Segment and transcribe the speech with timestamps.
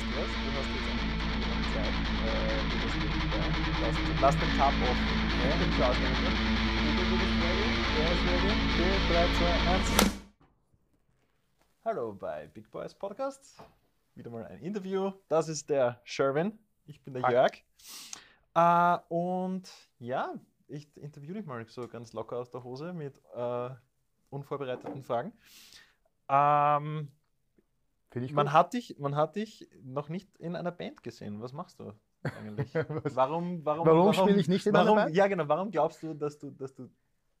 [0.00, 0.30] weißt du was?
[0.32, 3.40] Du hast jetzt eine Zeit, äh, du bist nicht da.
[3.80, 5.08] Lass, lass den Tab offen.
[5.40, 6.16] Ja, den Klaus nehmen.
[6.16, 7.68] Du, du bist ready?
[7.96, 8.52] Der ist ready.
[8.76, 10.20] 4, 3, 2, 1.
[11.84, 13.62] Hallo bei Big Boys Podcast.
[14.14, 15.12] Wieder mal ein Interview.
[15.28, 16.58] Das ist der Sherwin.
[16.86, 17.32] Ich bin der Hi.
[17.32, 17.52] Jörg.
[18.54, 20.34] Äh, und ja,
[20.68, 23.70] ich interview dich mal so ganz locker aus der Hose mit äh,
[24.30, 25.32] unvorbereiteten Fragen.
[26.28, 27.10] Ähm,
[28.32, 31.40] man, hat dich, man hat dich noch nicht in einer Band gesehen.
[31.40, 31.92] Was machst du
[32.22, 32.74] eigentlich?
[32.88, 35.14] Was- warum warum, Warum spiele ich nicht in einer warum, Band?
[35.14, 35.48] Ja, genau.
[35.48, 36.88] Warum glaubst du, dass du, dass du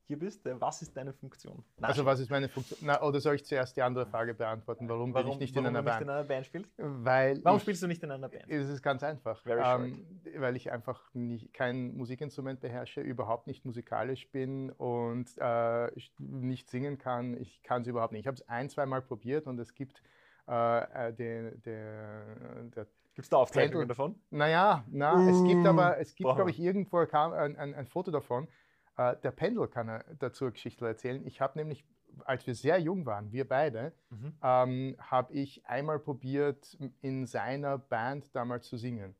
[0.06, 0.44] hier bist?
[0.46, 1.62] Äh, Was ist deine Funktion?
[1.76, 2.78] Nein, Also was ist meine Funktion?
[2.82, 4.88] Na, oder soll ich zuerst die andere Frage beantworten?
[4.88, 6.02] Warum, bin warum, ich nicht warum in einer Band?
[6.02, 6.72] in einer Band spielst?
[6.78, 8.44] Weil Warum ich, spielst du nicht in einer Band?
[8.48, 9.40] Es ist ganz einfach.
[9.42, 10.04] Very Ähm,
[10.38, 16.68] weil ich einfach nicht, kein Musikinstrument beherrsche, überhaupt nicht musikalisch bin und äh, ich nicht
[16.70, 17.36] singen kann.
[17.36, 18.22] Ich kann es überhaupt nicht.
[18.22, 20.02] Ich habe es ein, zwei Mal probiert und es gibt
[20.50, 22.24] äh, äh, den, der,
[22.74, 24.14] der Gibt es da Aufzeichnungen Pendel- davon?
[24.30, 27.86] Naja, na, es gibt Uh, aber, es gibt, glaube ich, irgendwo kam ein, ein, ein
[27.86, 28.48] Foto davon.
[28.96, 31.24] Äh, der Pendel kann dazu eine Geschichte erzählen.
[31.26, 31.84] Ich habe nämlich,
[32.24, 34.32] als wir sehr jung waren, wir beide, Mhm.
[34.42, 39.14] ähm, habe ich einmal probiert, in seiner Band damals zu singen.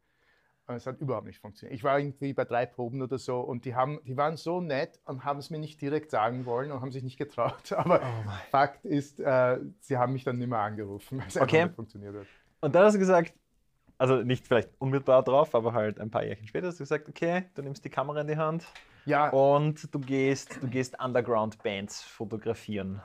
[0.76, 1.74] Es hat überhaupt nicht funktioniert.
[1.76, 5.00] Ich war irgendwie bei drei Proben oder so und die, haben, die waren so nett
[5.04, 7.72] und haben es mir nicht direkt sagen wollen und haben sich nicht getraut.
[7.76, 8.30] Aber Oh.
[8.50, 11.64] Fakt ist, äh, sie haben mich dann nicht mehr angerufen, weil es einfach Okay.
[11.66, 12.26] nicht funktioniert hat.
[12.60, 13.34] Und dann hast du gesagt,
[13.98, 17.44] also nicht vielleicht unmittelbar drauf, aber halt ein paar Jährchen später hast du gesagt, okay,
[17.54, 18.66] du nimmst die Kamera in die Hand
[19.04, 23.02] Ja, und du gehst, du gehst Underground-Bands fotografieren.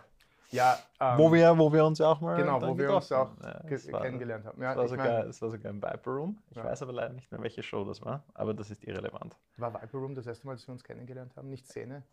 [0.55, 3.31] Ja ähm, wo, wir, wo wir uns ja auch mal Genau, wo wir uns auch.
[3.43, 4.61] Ja, war- kennengelernt haben.
[4.61, 6.37] Ja, Es war, sogar, mein, es war sogar im Viper Room.
[6.49, 6.63] Ich Ja.
[6.63, 9.35] weiß aber leider nicht mehr, welche Show das war, aber das ist irrelevant.
[9.57, 11.49] war Viper Room das erste Mal, dass wir uns kennengelernt haben?
[11.49, 12.03] Nicht Szene?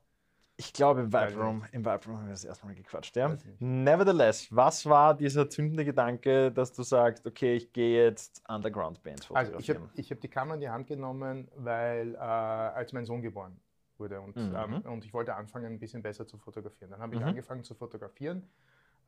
[0.59, 3.17] Ich glaube, im Viper Room, im Viper Room haben wir das erste Mal gequatscht.
[3.17, 3.34] Ja?
[3.59, 9.53] Nevertheless, was war dieser zündende Gedanke, dass du sagst, okay, ich gehe jetzt Underground-Bands Also
[9.59, 10.11] ich habe fotografieren?
[10.11, 13.59] hab die Kamera in die Hand genommen, weil äh, als mein Sohn geboren
[14.03, 14.55] wurde und, Mhm.
[14.57, 16.91] ähm, und ich wollte anfangen, ein bisschen besser zu fotografieren.
[16.91, 17.29] Dann habe ich Mhm.
[17.29, 18.49] angefangen zu fotografieren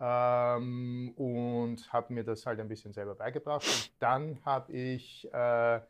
[0.00, 3.66] ähm, und habe mir das halt ein bisschen selber beigebracht.
[3.66, 5.80] Und dann habe ich äh,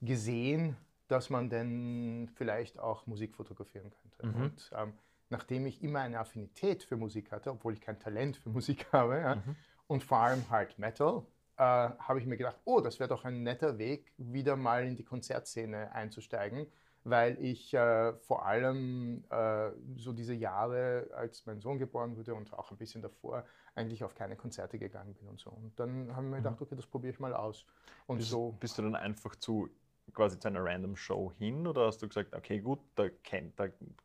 [0.00, 0.76] gesehen,
[1.08, 4.26] dass man denn vielleicht auch Musik fotografieren könnte.
[4.26, 4.44] Mhm.
[4.44, 4.92] Und ähm,
[5.30, 9.18] nachdem ich immer eine Affinität für Musik hatte, obwohl ich kein Talent für Musik habe,
[9.20, 9.56] ja, Mhm.
[9.88, 11.22] und vor allem halt Metal,
[11.58, 14.96] äh, habe ich mir gedacht, oh, das wäre doch ein netter Weg, wieder mal in
[14.96, 16.66] die Konzertszene einzusteigen,
[17.08, 22.52] weil ich äh, vor allem äh, so diese Jahre, als mein Sohn geboren wurde und
[22.52, 23.44] auch ein bisschen davor,
[23.74, 25.50] eigentlich auf keine Konzerte gegangen bin und so.
[25.50, 27.66] Und dann haben wir gedacht, okay, das probiere ich mal aus.
[28.06, 28.58] Und Bist, so.
[28.60, 29.68] bist du dann einfach zu
[30.12, 33.52] quasi zu einer random Show hin oder hast du gesagt, okay, gut, da kenne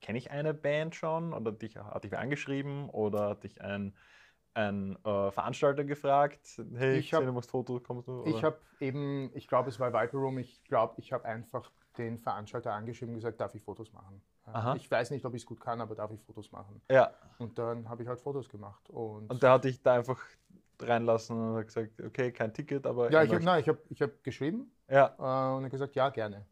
[0.02, 3.96] kenn ich eine Band schon oder dich, hat dich wer angeschrieben oder hat dich ein,
[4.54, 8.24] ein äh, Veranstalter gefragt, hey, Ich hab- sehe, du machst Foto, kommst du?
[8.28, 12.18] Ich habe eben, ich glaube, es war Viper Room, ich glaube, ich habe einfach den
[12.20, 14.22] Veranstalter angeschrieben und gesagt, darf ich Fotos machen?
[14.48, 14.76] Ja, Aha.
[14.76, 16.82] Ich weiß nicht, ob ich es gut kann, aber darf ich Fotos machen?
[16.90, 18.90] Ja, Und dann habe ich halt Fotos gemacht.
[18.90, 20.20] Und, und der hat dich da einfach
[20.82, 24.72] reinlassen und hat gesagt, okay, kein Ticket, aber ja, ich habe hab, ich hab geschrieben
[24.90, 26.46] ja, äh, und er gesagt, ja, gerne.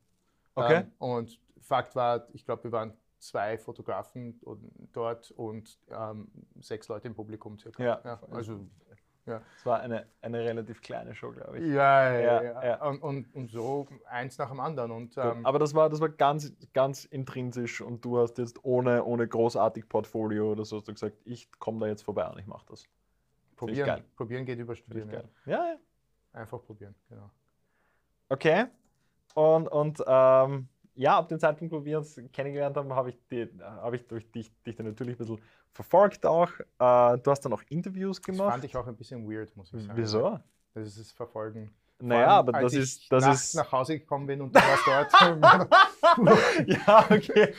[0.55, 0.81] okay.
[0.81, 6.87] Ähm, und Fakt war, ich glaube, wir waren zwei Fotografen und, dort und ähm, sechs
[6.87, 7.83] Leute im Publikum circa.
[7.83, 8.19] Ja.
[8.31, 8.59] also,
[9.29, 9.41] ja.
[9.55, 11.67] Es war eine, eine relativ kleine Show, glaube ich.
[11.67, 12.87] Ja, ja, Ja, ja.
[12.87, 14.91] Und, und, und so eins nach dem anderen.
[14.91, 19.03] Und, ähm, Aber das war, das war ganz, ganz intrinsisch und du hast jetzt ohne,
[19.03, 22.47] ohne großartig Portfolio oder so hast du gesagt, ich komme da jetzt vorbei und ich
[22.47, 22.85] mache das.
[23.55, 25.09] probieren, probieren geht über Studieren.
[25.11, 25.75] Ja, ja.
[26.33, 27.29] Einfach probieren, genau.
[28.29, 28.65] Okay.
[29.33, 33.49] Und, und ähm, ja, ab dem Zeitpunkt, wo wir uns kennengelernt haben, habe ich, die,
[33.61, 35.39] habe ich durch dich, dich dann natürlich ein bisschen
[35.73, 36.49] verfolgt auch.
[36.59, 38.51] Äh, du hast dann auch Interviews Das gemacht.
[38.51, 39.97] fand ich auch ein bisschen weird, muss ich sagen.
[39.97, 40.39] Wieso?
[40.73, 41.71] Das ist das Verfolgen.
[42.01, 43.55] Naja, allem, aber als das ich ist, das nachts ist.
[43.55, 45.11] nach Hause gekommen bin und du warst dort.
[46.67, 47.53] ja, okay.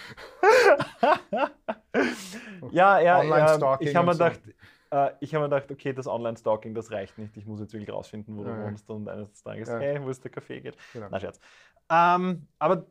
[2.71, 4.41] ja, ja, ja ich habe mir gedacht,
[4.91, 7.37] äh, ich habe mir gedacht, okay, das Online-Stalking, das reicht nicht.
[7.37, 8.65] Ich muss jetzt wirklich rausfinden, wo du Ja, ja.
[8.65, 9.79] wohnst und eines Tages, Ja.
[9.79, 10.77] hey, wo ist der Kaffee geht.
[10.95, 11.09] Genau.
[11.11, 11.39] Na, Scherz.
[11.91, 12.87] Ähm, aber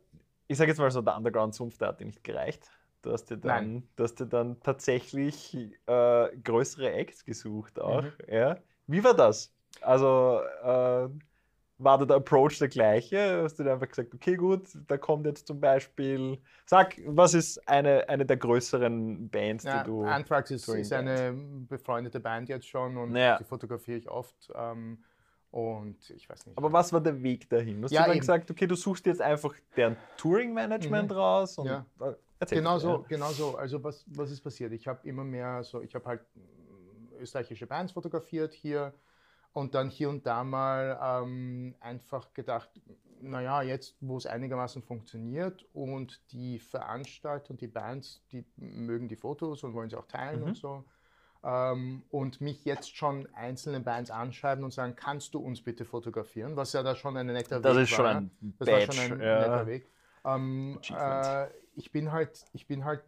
[0.46, 2.70] ich sage jetzt mal so, der Underground-Sumpf, der hat dir nicht gereicht.
[3.02, 3.88] Du hast dir dann, Nein.
[3.98, 5.54] hast dir dann tatsächlich
[5.86, 8.04] äh, größere Acts gesucht auch.
[8.04, 8.12] Mhm.
[8.28, 8.58] Ja?
[8.86, 9.52] Wie war das?
[9.80, 11.08] Also äh,
[11.78, 13.42] war da der Approach der gleiche?
[13.42, 17.66] Hast du dir einfach gesagt, okay, gut, da kommt jetzt zum Beispiel, sag, was ist
[17.66, 20.04] eine, eine der größeren Bands, Ja, die du.
[20.04, 21.32] Anthrax ist, ist eine
[21.68, 23.38] befreundete Band jetzt schon und Ja.
[23.38, 24.52] die fotografiere ich oft.
[24.54, 25.02] Ähm,
[25.52, 26.56] und ich weiß nicht.
[26.56, 27.82] Aber was war der Weg dahin?
[27.82, 28.20] Hast Ja, du dann eben.
[28.20, 31.16] gesagt, okay, du suchst jetzt einfach deren Touring-Management Mhm.
[31.16, 31.58] raus?
[31.58, 31.86] Und, Ja.
[32.40, 33.56] Äh, erzähl Genau so, genau so.
[33.56, 34.72] Also was, was ist passiert?
[34.72, 38.92] Ich habe immer mehr so, ich habe halt mm, österreichische Bands fotografiert hier
[39.52, 42.70] und dann hier und da mal ähm, einfach gedacht,
[43.22, 49.16] naja, jetzt, wo es einigermaßen funktioniert und die Veranstalter und die Bands, die mögen die
[49.16, 50.46] Fotos und wollen sie auch teilen Mhm.
[50.46, 50.84] und so.
[51.42, 56.56] Ähm, und mich jetzt schon einzelne Bands anschreiben und sagen, kannst du uns bitte fotografieren?
[56.56, 58.14] Was ja da schon ein netter Das Weg ist schon war.
[58.16, 58.92] ein Das war Badge.
[58.92, 59.40] schon ein ja.
[59.40, 59.90] netter Weg.
[60.24, 61.46] Ähm, äh,
[61.80, 63.02] ich bin halt, ich bin halt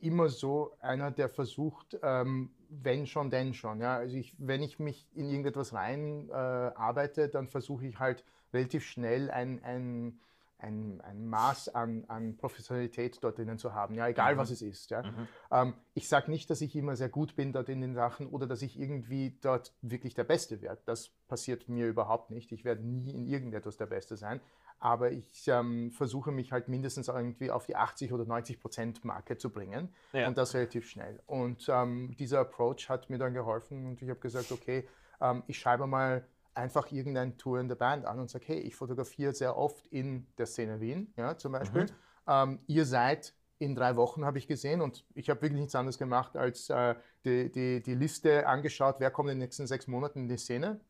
[0.00, 3.80] immer so einer, der versucht, ähm, wenn schon, denn schon.
[3.80, 3.96] Ja?
[3.96, 8.84] Also ich, wenn ich mich in irgendetwas rein äh, arbeite, dann versuche ich halt relativ
[8.84, 10.20] schnell ein, ein,
[10.58, 14.38] ein, ein Maß an, an Professionalität dort drinnen zu haben, ja, egal Mhm.
[14.38, 14.90] was es ist.
[14.90, 15.02] Ja?
[15.02, 15.28] Mhm.
[15.50, 18.46] Ähm, ich sage nicht, dass ich immer sehr gut bin dort in den Sachen oder
[18.46, 20.80] dass ich irgendwie dort wirklich der Beste werde.
[20.86, 22.52] Das passiert mir überhaupt nicht.
[22.52, 24.40] Ich werde nie in irgendetwas der Beste sein.
[24.78, 29.38] Aber ich ähm, versuche mich halt mindestens irgendwie auf die 80 oder 90 Prozent Marke
[29.38, 30.28] zu bringen Ja.
[30.28, 31.20] und das relativ schnell.
[31.26, 34.88] Und ähm, dieser Approach hat mir dann geholfen und ich habe gesagt, okay,
[35.20, 38.74] ähm, ich schreibe mal einfach irgendein Tour in der Band an und sage, hey, ich
[38.76, 41.86] fotografiere sehr oft in der Szene Wien, ja, zum Beispiel.
[42.26, 42.58] Mhm.
[42.66, 46.36] Ihr seid in drei Wochen, habe ich gesehen, und ich habe wirklich nichts anderes gemacht,
[46.36, 46.94] als äh,
[47.24, 50.80] die, die, die Liste angeschaut, wer kommt in den nächsten sechs Monaten in die Szene.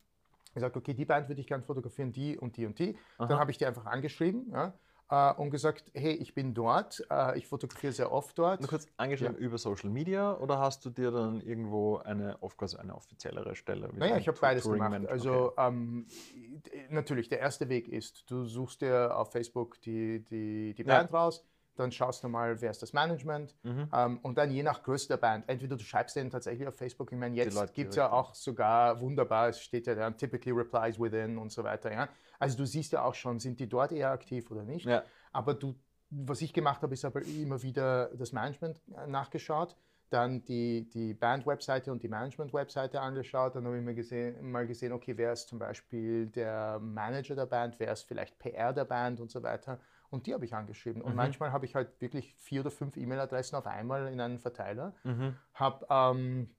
[0.57, 2.95] Gesagt, okay, die Band würde ich gerne fotografieren, die und die und die.
[3.17, 3.27] Aha.
[3.27, 4.73] Dann habe ich die einfach angeschrieben ja,
[5.09, 8.59] äh, und gesagt, hey, ich bin dort, äh, ich fotografiere sehr oft dort.
[8.61, 12.95] Nur kurz angeschrieben über Social Media oder hast du dir dann irgendwo eine, quasi eine
[12.95, 13.89] offiziellere Stelle?
[13.93, 15.07] Naja, ich habe beides gemacht.
[15.07, 16.05] Also ähm,
[16.35, 20.97] d- natürlich, der erste Weg ist, du suchst dir auf Facebook die, die, die Ja.
[20.97, 21.45] Band raus,
[21.79, 23.89] dann schaust du mal, wer ist das Management Mhm.
[23.93, 27.11] ähm, und dann je nach Größe der Band, entweder du schreibst denen tatsächlich auf Facebook,
[27.11, 30.99] ich meine, jetzt gibt es ja auch sogar wunderbar, es steht ja dann typically replies
[30.99, 31.91] within und so weiter.
[31.91, 32.09] Ja?
[32.39, 34.85] Also du siehst ja auch schon, sind die dort eher aktiv oder nicht.
[34.85, 35.03] Ja.
[35.31, 35.75] Aber du,
[36.09, 39.75] was ich gemacht habe, ist aber immer wieder das Management äh, nachgeschaut,
[40.09, 43.55] dann die, die Band-Webseite und die Management-Webseite angeschaut.
[43.55, 47.45] Dann habe ich mir gesehen, mal gesehen, okay, wer ist zum Beispiel der Manager der
[47.45, 49.79] Band, wer ist vielleicht PR der Band und so weiter.
[50.09, 51.01] Und die habe ich angeschrieben.
[51.01, 51.17] Und Mhm.
[51.17, 55.35] manchmal habe ich halt wirklich vier oder fünf E-Mail-Adressen auf einmal in einen Verteiler Mhm.
[55.53, 56.49] habe ähm,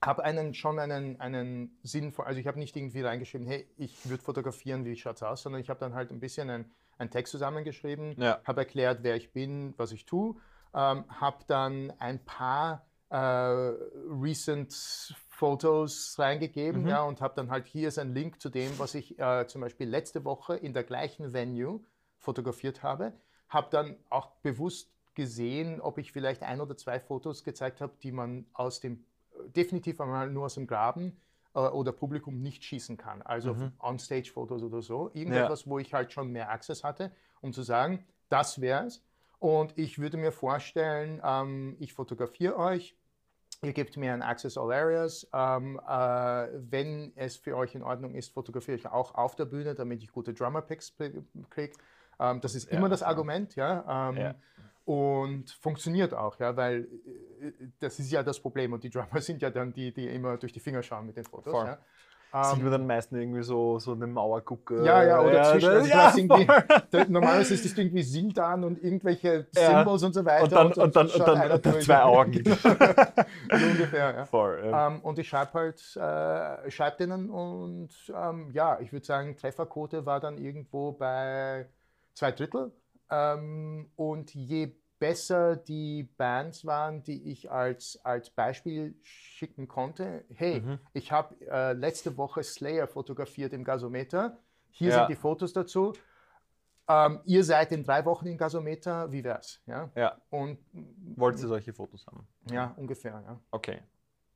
[0.00, 4.22] hab einen, schon einen, einen sinnvoll, also ich habe nicht irgendwie reingeschrieben, hey, ich würde
[4.22, 8.14] fotografieren, wie schaut's aus, sondern ich habe dann halt ein bisschen ein, einen Text zusammengeschrieben,
[8.20, 8.40] Ja.
[8.44, 10.36] habe erklärt, wer ich bin, was ich tue,
[10.74, 14.72] ähm, habe dann ein paar äh, recent
[15.28, 16.88] Fotos reingegeben Mhm.
[16.88, 19.60] ja, und habe dann halt hier ist ein Link zu dem, was ich äh, zum
[19.62, 21.80] Beispiel letzte Woche in der gleichen Venue
[22.28, 23.14] fotografiert habe.
[23.48, 28.12] Habe dann auch bewusst gesehen, ob ich vielleicht ein oder zwei Fotos gezeigt habe, die
[28.12, 29.02] man aus dem,
[29.56, 31.16] definitiv einmal nur aus dem Graben
[31.54, 33.22] äh, oder Publikum nicht schießen kann.
[33.22, 33.72] Also Mhm.
[33.78, 35.10] On-Stage-Fotos oder so.
[35.14, 39.02] Irgendetwas, wo ich halt schon mehr Access hatte, um zu sagen, das wäre es.
[39.38, 42.94] Und ich würde mir vorstellen, ähm, ich fotografiere euch,
[43.62, 45.26] Ihr gebt mir ein Access All Areas.
[45.32, 49.74] Ähm, äh, wenn es für euch in Ordnung ist, fotografiere ich auch auf der Bühne,
[49.74, 50.96] damit ich gute Drummer-Picks
[51.50, 51.72] kriege.
[52.20, 53.06] Ähm, das ist Ja, immer das ja.
[53.08, 54.08] Argument, ja.
[54.10, 54.34] Ähm, Ja.
[54.84, 56.88] Und funktioniert auch, ja, weil
[57.42, 58.72] äh, das ist ja das Problem.
[58.72, 61.24] Und die Drummer sind ja dann die, die immer durch die Finger schauen mit den
[61.24, 61.52] Fotos.
[61.52, 61.66] Voll.
[61.66, 61.78] Ja.
[62.44, 64.84] Sieht Ähm, man dann meistens irgendwie so, so eine Mauergucke.
[64.84, 65.70] ja, ja, oder zwischen.
[65.70, 66.46] Also, ja, irgendwie,
[66.90, 69.78] da, normalerweise ist das irgendwie Sildan und irgendwelche Ja.
[69.78, 70.42] Symbols und so weiter.
[70.44, 71.84] Und dann, und dann, schaut und dann, einer und dann durch.
[71.86, 72.32] zwei Augen.
[72.44, 74.24] so ungefähr, ja.
[74.26, 74.62] Voll.
[74.64, 74.86] ja.
[74.88, 80.04] Ähm, und ich schreibe halt, äh, schreibe denen und ähm, ja, ich würde sagen, Trefferquote
[80.04, 81.66] war dann irgendwo bei
[82.18, 82.72] zwei Drittel.
[83.10, 90.60] Ähm, und je besser die Bands waren, die ich als, als Beispiel schicken konnte, hey,
[90.60, 90.78] Mhm.
[90.92, 94.36] ich habe äh, letzte Woche Slayer fotografiert im Gasometer,
[94.70, 94.98] hier Ja.
[94.98, 95.92] sind die Fotos dazu.
[96.88, 99.60] Ähm, ihr seid in drei Wochen im Gasometer, wie wär's?
[99.66, 99.90] Ja?
[99.94, 100.20] Ja.
[100.30, 100.58] Und
[101.16, 102.26] Wollt ihr solche Fotos haben?
[102.50, 103.40] ja, ungefähr, ja.
[103.52, 103.80] Okay.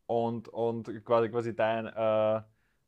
[0.06, 2.42] Und, und quasi, quasi dein, äh,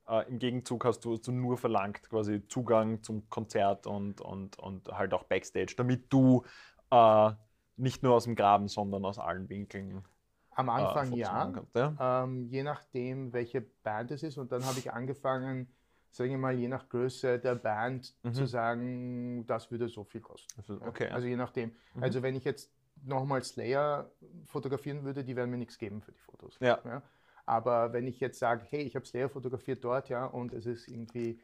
[0.09, 4.59] äh, im Gegenzug hast du, hast du nur verlangt, quasi Zugang zum Konzert und, und,
[4.59, 6.45] und halt auch Backstage, damit du
[6.91, 7.31] äh,
[7.77, 10.05] nicht nur aus dem Graben, sondern aus allen Winkeln
[10.51, 11.53] Am äh, Anfang Fotos ja.
[11.53, 11.75] kannst.
[11.75, 12.25] Ja?
[12.25, 14.39] ähm, je nachdem, welche Band es ist.
[14.39, 15.69] Und dann habe ich angefangen,
[16.11, 18.35] sage ich mal, je nach Größe der Band Mhm.
[18.35, 20.53] zu sagen, das würde so viel kosten.
[20.59, 21.09] Also, Ja, okay.
[21.09, 21.73] Also je nachdem.
[21.95, 22.03] Mhm.
[22.03, 24.11] Also wenn ich jetzt nochmal Slayer
[24.47, 26.57] fotografieren würde, die werden mir nichts geben für die Fotos.
[26.61, 27.03] Ja.
[27.47, 30.89] Aber wenn ich jetzt sage, hey, ich habe Slayer fotografiert dort, ja, und es ist
[30.89, 31.41] irgendwie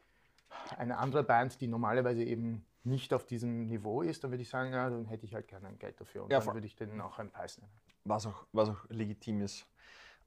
[0.77, 4.73] eine andere Band, die normalerweise eben nicht auf diesem Niveau ist, dann würde ich sagen,
[4.73, 6.23] ja, dann hätte ich halt gerne ein Geld dafür.
[6.23, 7.71] Und Ja, dann würde ich denen auch einen Preis nennen.
[8.03, 9.67] was auch, was auch legitim ist.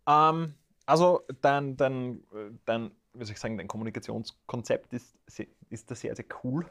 [0.07, 0.55] Ähm,
[0.87, 2.23] also dein, dein,
[2.65, 5.17] dein, wie soll ich sagen, dein Kommunikationskonzept ist,
[5.71, 6.69] ist da sehr, sehr cool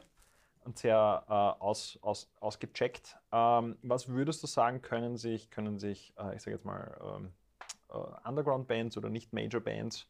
[0.64, 3.18] und sehr äh, aus, aus, ausgecheckt.
[3.32, 7.26] Ähm, was würdest du sagen, können sich, können sich äh, ich sage jetzt mal, ähm,
[7.26, 7.28] äh,
[8.24, 10.08] Underground-Bands oder nicht Major-Bands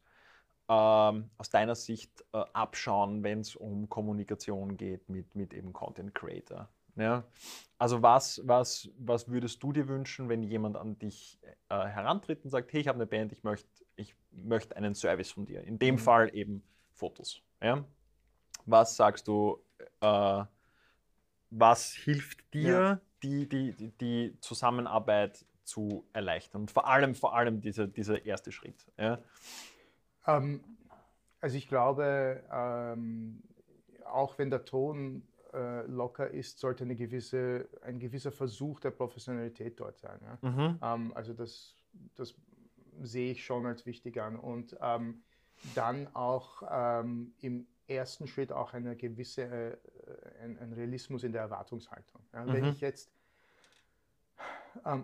[0.67, 6.15] ähm, aus deiner Sicht äh, abschauen, wenn es um Kommunikation geht mit, mit eben Content
[6.15, 6.69] Creator?
[6.95, 7.23] Ja?
[7.77, 11.39] Also was, was, was würdest du dir wünschen, wenn jemand an dich
[11.69, 15.31] äh, herantritt und sagt, hey, ich habe eine Band, ich möchte ich möcht einen Service
[15.31, 15.61] von dir.
[15.63, 15.99] In dem Mhm.
[15.99, 16.63] Fall eben
[16.93, 17.41] Fotos.
[17.61, 17.85] Ja?
[18.65, 19.63] Was sagst du,
[20.01, 20.43] äh,
[21.49, 23.01] was hilft dir, Ja.
[23.23, 26.61] die, die, die, die Zusammenarbeit zu erleichtern?
[26.61, 28.85] Und vor allem, vor allem dieser, dieser erste Schritt.
[28.97, 29.19] Ja?
[30.27, 30.63] Ähm,
[31.41, 33.43] also ich glaube, ähm,
[34.05, 39.79] auch wenn der Ton äh, locker ist, sollte eine gewisse, ein gewisser Versuch der Professionalität
[39.79, 40.19] dort sein.
[40.21, 40.49] Ja?
[40.49, 40.79] Mhm.
[40.81, 41.75] Ähm, also das,
[42.15, 42.35] das
[43.01, 44.37] sehe ich schon als wichtig an.
[44.37, 45.23] Und ähm,
[45.73, 49.77] dann auch ähm, im ersten Schritt auch eine gewisse, äh,
[50.43, 52.21] ein, ein Realismus in der Erwartungshaltung.
[52.33, 52.45] Ja?
[52.47, 52.71] Wenn Mhm.
[52.71, 53.11] ich jetzt,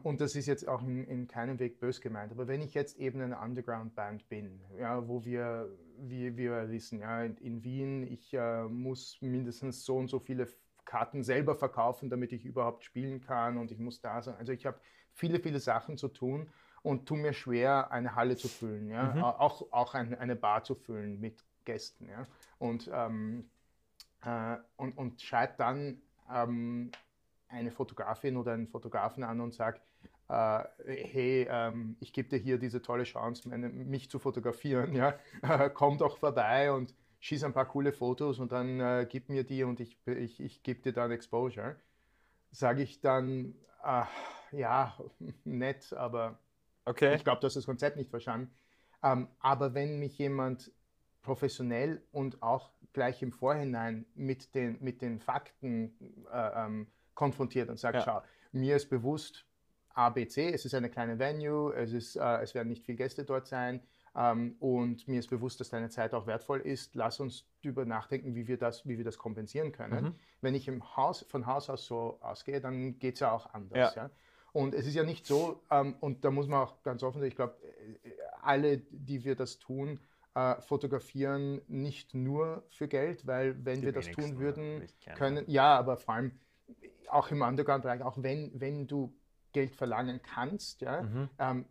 [0.03, 2.97] und das ist jetzt auch in, in keinem Weg bös gemeint, aber wenn ich jetzt
[2.97, 8.33] eben eine Underground-Band bin, ja, wo wir, wie wir wissen, ja, in, in Wien, ich
[8.33, 10.47] äh, muss mindestens so und so viele
[10.83, 14.35] Karten selber verkaufen, damit ich überhaupt spielen kann und ich muss da sein.
[14.35, 14.79] Also ich habe
[15.13, 16.49] viele, viele Sachen zu tun
[16.83, 19.13] und tue mir schwer, eine Halle zu füllen, ja?
[19.13, 19.23] Mhm.
[19.23, 22.09] Au- auch, auch ein, eine Bar zu füllen mit Gästen.
[22.09, 22.27] Ja?
[22.57, 23.49] Und, ähm,
[24.25, 26.01] äh, und, und schreibe dann
[26.33, 26.91] ähm,
[27.51, 29.81] eine Fotografin oder einen Fotografen an und sage,
[30.29, 35.15] äh, hey, ähm, ich gebe dir hier diese tolle Chance, meine, mich zu fotografieren, ja?
[35.73, 39.63] komm doch vorbei und schieß ein paar coole Fotos und dann äh, gib mir die
[39.63, 41.75] und ich, ich, ich gebe dir dann Exposure.
[42.51, 44.07] Sage ich dann, ah,
[44.51, 44.97] ja,
[45.43, 46.39] nett, aber
[46.85, 47.15] Okay.
[47.15, 48.51] ich glaube, du hast das Konzept nicht verstanden.
[49.03, 50.71] Ähm, aber wenn mich jemand
[51.21, 55.93] professionell und auch gleich im Vorhinein mit den, mit den Fakten
[56.31, 58.01] äh, ähm, konfrontiert und sagt, Ja.
[58.01, 59.45] schau, mir ist bewusst,
[59.93, 62.97] A, B, C, es ist eine kleine Venue, es, ist, äh, es werden nicht viele
[62.97, 63.81] Gäste dort sein
[64.15, 66.95] ähm, und mir ist bewusst, dass deine Zeit auch wertvoll ist.
[66.95, 70.03] Lass uns darüber nachdenken, wie wir das, wie wir das kompensieren können.
[70.05, 70.15] Mhm.
[70.41, 73.95] Wenn ich im Haus, von Haus aus so ausgehe, dann geht es ja auch anders.
[73.95, 74.03] Ja.
[74.03, 74.09] Ja.
[74.53, 77.29] Und es ist ja nicht so, ähm, und da muss man auch ganz offen sein,
[77.29, 77.55] ich glaube,
[78.41, 79.99] alle, die wir das tun,
[80.35, 85.43] äh, fotografieren nicht nur für Geld, weil wenn Die wir das wenigsten, tun würden, können,
[85.47, 86.31] ja, aber vor allem
[87.11, 89.13] auch im Underground-Bereich, auch wenn, wenn du
[89.53, 91.29] Geld verlangen kannst, ja, Mhm.
[91.39, 91.65] ähm,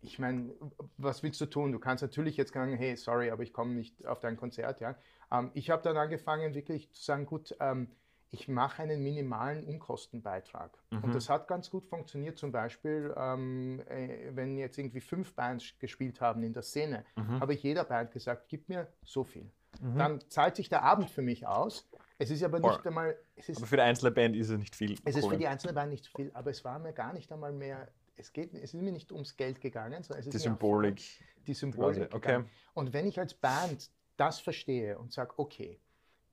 [0.00, 0.54] ich meine,
[0.96, 1.72] was willst du tun?
[1.72, 4.80] Du kannst natürlich jetzt sagen, hey, sorry, aber ich komme nicht auf dein Konzert.
[4.80, 4.94] Ja?
[5.32, 7.90] Ähm, ich habe dann angefangen, wirklich zu sagen, gut, ähm,
[8.30, 10.70] ich mache einen minimalen Unkostenbeitrag.
[10.90, 11.02] Mhm.
[11.02, 12.38] Und das hat ganz gut funktioniert.
[12.38, 17.40] Zum Beispiel, ähm, äh, wenn jetzt irgendwie fünf Bands gespielt haben in der Szene, Mhm.
[17.40, 19.50] habe ich jeder Band gesagt, gib mir so viel.
[19.80, 19.98] Mhm.
[19.98, 21.88] Dann zahlt sich der Abend für mich aus.
[22.20, 24.74] Es ist aber nicht einmal, es ist Aber für die einzelne Band ist es nicht
[24.74, 24.98] viel.
[25.04, 27.52] es ist für die einzelne Band nicht viel, aber es war mir gar nicht einmal
[27.52, 31.00] mehr, es, geht, es ist mir nicht ums Geld gegangen, sondern es ist die Symbolik.
[31.46, 32.12] die Symbolik.
[32.12, 32.44] okay.
[32.74, 35.78] Und wenn ich als Band das verstehe und sage, okay,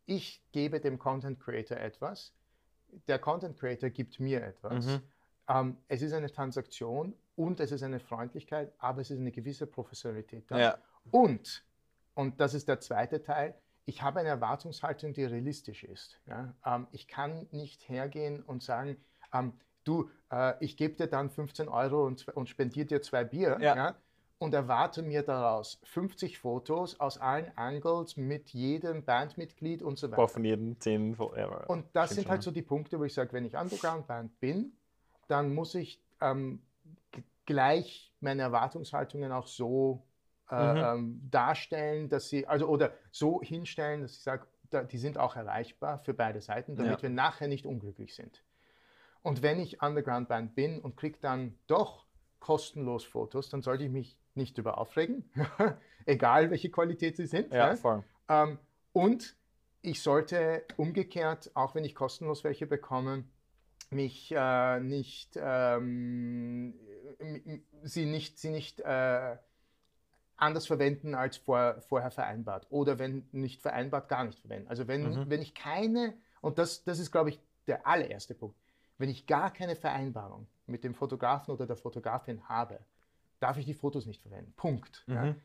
[0.08, 2.34] ich gebe dem Content Creator etwas,
[3.08, 5.02] der Content Creator gibt mir etwas, Mhm.
[5.50, 9.68] ähm, es ist eine Transaktion und es ist eine Freundlichkeit, aber es ist eine gewisse
[9.68, 10.58] Professionalität da.
[10.60, 10.78] Ja.
[11.12, 11.64] Und,
[12.16, 13.54] und das ist der zweite Teil,
[13.86, 16.20] ich habe eine Erwartungshaltung, die realistisch ist.
[16.28, 16.54] Ja?
[16.66, 18.98] Ähm, ich kann nicht hergehen und sagen,
[19.34, 23.58] ähm, du, äh, ich gebe dir dann 15 Euro und, und spendiere dir zwei Bier
[23.62, 23.76] Ja.
[23.76, 23.96] ja.
[24.40, 30.18] und erwarte mir daraus 50 Fotos aus allen Angles mit jedem Bandmitglied und so Boah,
[30.18, 30.28] weiter.
[30.30, 31.16] von jedem 10.
[31.16, 33.46] Von, ja, Und das stimmt sind schon, halt so die Punkte, wo ich sage, wenn
[33.46, 34.74] ich Underground-Band bin,
[35.28, 36.62] dann muss ich ähm,
[37.46, 40.04] gleich meine Erwartungshaltungen auch so
[40.52, 41.00] äh, Mhm.
[41.00, 45.36] ähm, darstellen, dass sie, also oder so hinstellen, dass ich sage, da, die sind auch
[45.36, 47.04] erreichbar für beide Seiten, damit Ja.
[47.04, 48.44] wir nachher nicht unglücklich sind.
[49.22, 52.06] Und wenn ich Underground-Band bin und kriege dann doch
[52.40, 55.32] kostenlos Fotos, dann sollte ich mich nicht über aufregen,
[56.06, 57.52] egal welche Qualität sie sind.
[57.52, 57.76] Ja, ja.
[57.76, 58.04] voll.
[58.30, 58.60] Ähm,
[58.94, 59.36] und
[59.82, 63.24] ich sollte umgekehrt, auch wenn ich kostenlos welche bekomme,
[63.90, 66.74] mich äh, nicht, ähm,
[67.84, 69.38] sie nicht, sie nicht äh,
[70.38, 72.68] anders verwenden als vor, vorher vereinbart.
[72.70, 74.68] Oder wenn nicht vereinbart, gar nicht verwenden.
[74.68, 75.30] Also wenn, Mhm.
[75.30, 78.56] wenn ich keine, und das, das ist, glaube ich, der allererste Punkt,
[78.98, 82.80] wenn ich gar keine Vereinbarung mit dem Fotografen oder der Fotografin habe,
[83.40, 84.54] darf ich die Fotos nicht verwenden.
[84.56, 85.04] Punkt.
[85.08, 85.26] Ja.
[85.26, 85.36] Mhm.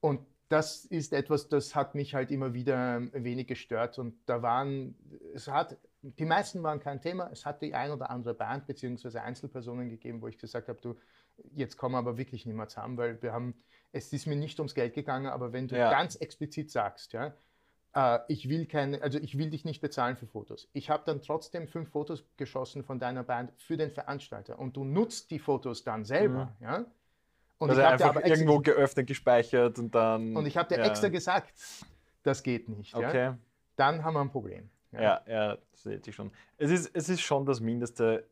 [0.00, 3.98] Und das ist etwas, das hat mich halt immer wieder ein wenig gestört.
[3.98, 4.94] Und da waren,
[5.34, 7.30] es hat, die meisten waren kein Thema.
[7.32, 9.18] Es hat die ein oder andere Band bzw.
[9.18, 10.96] Einzelpersonen gegeben, wo ich gesagt habe, du,
[11.54, 13.54] jetzt kommen wir aber wirklich nicht mehr zusammen, weil wir haben,
[13.92, 15.90] es ist mir nicht ums Geld gegangen, aber wenn du Ja.
[15.90, 17.34] ganz explizit sagst, ja,
[17.94, 20.68] äh, ich will keine, also ich will dich nicht bezahlen für Fotos.
[20.72, 24.84] Ich habe dann trotzdem fünf Fotos geschossen von deiner Band für den Veranstalter und du
[24.84, 26.84] nutzt die Fotos dann selber, ja.
[27.58, 30.36] Und also ich einfach aber irgendwo geöffnet, gespeichert und dann.
[30.36, 30.86] und ich habe dir ja.
[30.86, 31.54] extra gesagt,
[32.24, 32.92] das geht nicht.
[32.92, 33.08] Ja?
[33.08, 33.32] Okay.
[33.76, 34.68] Dann haben wir ein Problem.
[35.02, 36.30] Ja, ja, das sehe ich schon.
[36.56, 38.26] Es ist, es ist schon das Mindeste,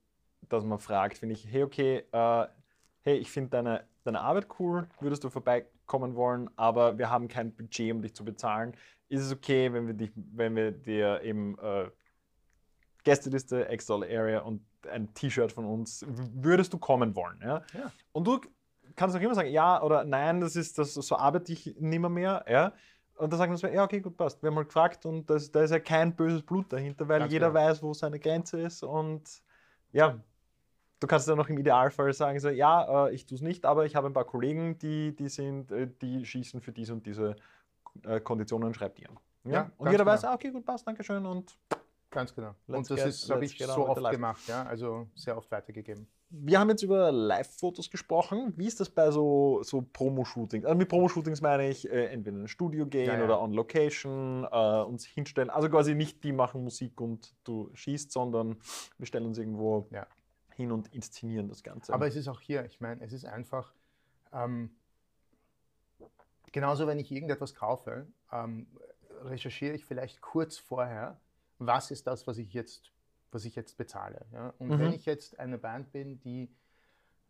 [0.48, 2.46] dass man fragt, finde ich, hey, okay, äh,
[3.02, 7.54] hey, ich finde deine, deine Arbeit cool, würdest du vorbeikommen wollen, aber wir haben kein
[7.54, 8.74] Budget, um dich zu bezahlen.
[9.08, 11.90] Ist es okay, wenn wir, dich, wenn wir dir eben äh,
[13.04, 17.38] Gästeliste, X-Dollar Area und ein T-Shirt von uns, würdest du kommen wollen?
[17.42, 17.62] Ja?
[17.74, 17.92] Ja.
[18.12, 18.40] Und du
[18.96, 22.44] kannst auch immer sagen, ja oder nein, das ist das, so arbeite ich nimmer mehr.
[22.48, 22.72] Ja?
[23.16, 24.42] Und dann sagen wir, ja, okay, gut, passt.
[24.42, 27.32] Wir haben mal gefragt und das, da ist ja kein böses Blut dahinter, weil Ganz
[27.32, 27.60] jeder genau.
[27.60, 28.82] weiß, wo seine Grenze ist.
[28.82, 29.42] Und
[29.92, 30.18] ja,
[30.98, 33.84] du kannst dann noch im Idealfall sagen, so, ja, äh, ich tue es nicht, aber
[33.84, 37.36] ich habe ein paar Kollegen, die, die, sind, äh, die schießen für diese und diese
[38.04, 39.08] äh, Konditionen und schreibt ihr.
[39.44, 39.52] Ja?
[39.52, 40.32] Ja, und jeder weiß, genau.
[40.32, 41.24] ah, okay, gut, passt, danke schön.
[41.26, 41.56] Und
[42.10, 42.54] Ganz genau.
[42.66, 46.06] Und das get- ist, habe ich so oft gemacht, ja, also sehr oft weitergegeben.
[46.34, 48.54] Wir haben jetzt über Live-Fotos gesprochen.
[48.56, 50.64] Wie ist das bei so, so Promo-Shootings?
[50.64, 53.24] Also mit Promo-Shootings meine ich äh, entweder in ein Studio gehen Ja, ja.
[53.24, 55.50] oder on Location, äh, uns hinstellen.
[55.50, 58.56] Also quasi nicht die machen Musik und du schießt, sondern
[58.96, 60.06] wir stellen uns irgendwo Ja.
[60.54, 61.92] hin und inszenieren das Ganze.
[61.92, 63.74] Aber es ist auch hier, ich meine, es ist einfach,
[64.32, 64.70] ähm,
[66.50, 68.66] genauso wenn ich irgendetwas kaufe, ähm,
[69.24, 71.20] recherchiere ich vielleicht kurz vorher,
[71.58, 72.90] was ist das, was ich jetzt,
[73.32, 74.26] was ich jetzt bezahle.
[74.32, 74.54] Ja?
[74.58, 74.78] Und Mhm.
[74.78, 76.54] wenn ich jetzt eine Band bin, die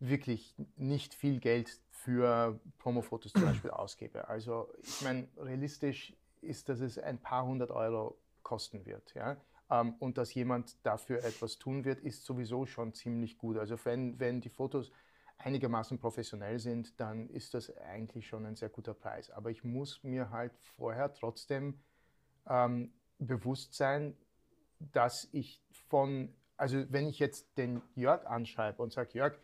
[0.00, 4.28] wirklich nicht viel Geld für Promofotos zum Beispiel ausgebe.
[4.28, 9.14] Also ich meine, realistisch ist, dass es ein paar hundert Euro kosten wird.
[9.14, 9.36] Ja?
[9.70, 13.56] Ähm, und dass jemand dafür etwas tun wird, ist sowieso schon ziemlich gut.
[13.58, 14.90] Also wenn, wenn die Fotos
[15.38, 19.30] einigermaßen professionell sind, dann ist das eigentlich schon ein sehr guter Preis.
[19.30, 21.80] Aber ich muss mir halt vorher trotzdem
[22.48, 24.16] ähm, bewusst sein,
[24.92, 29.38] dass ich von, also wenn ich jetzt den Jörg anschreibe und sage, Jörg,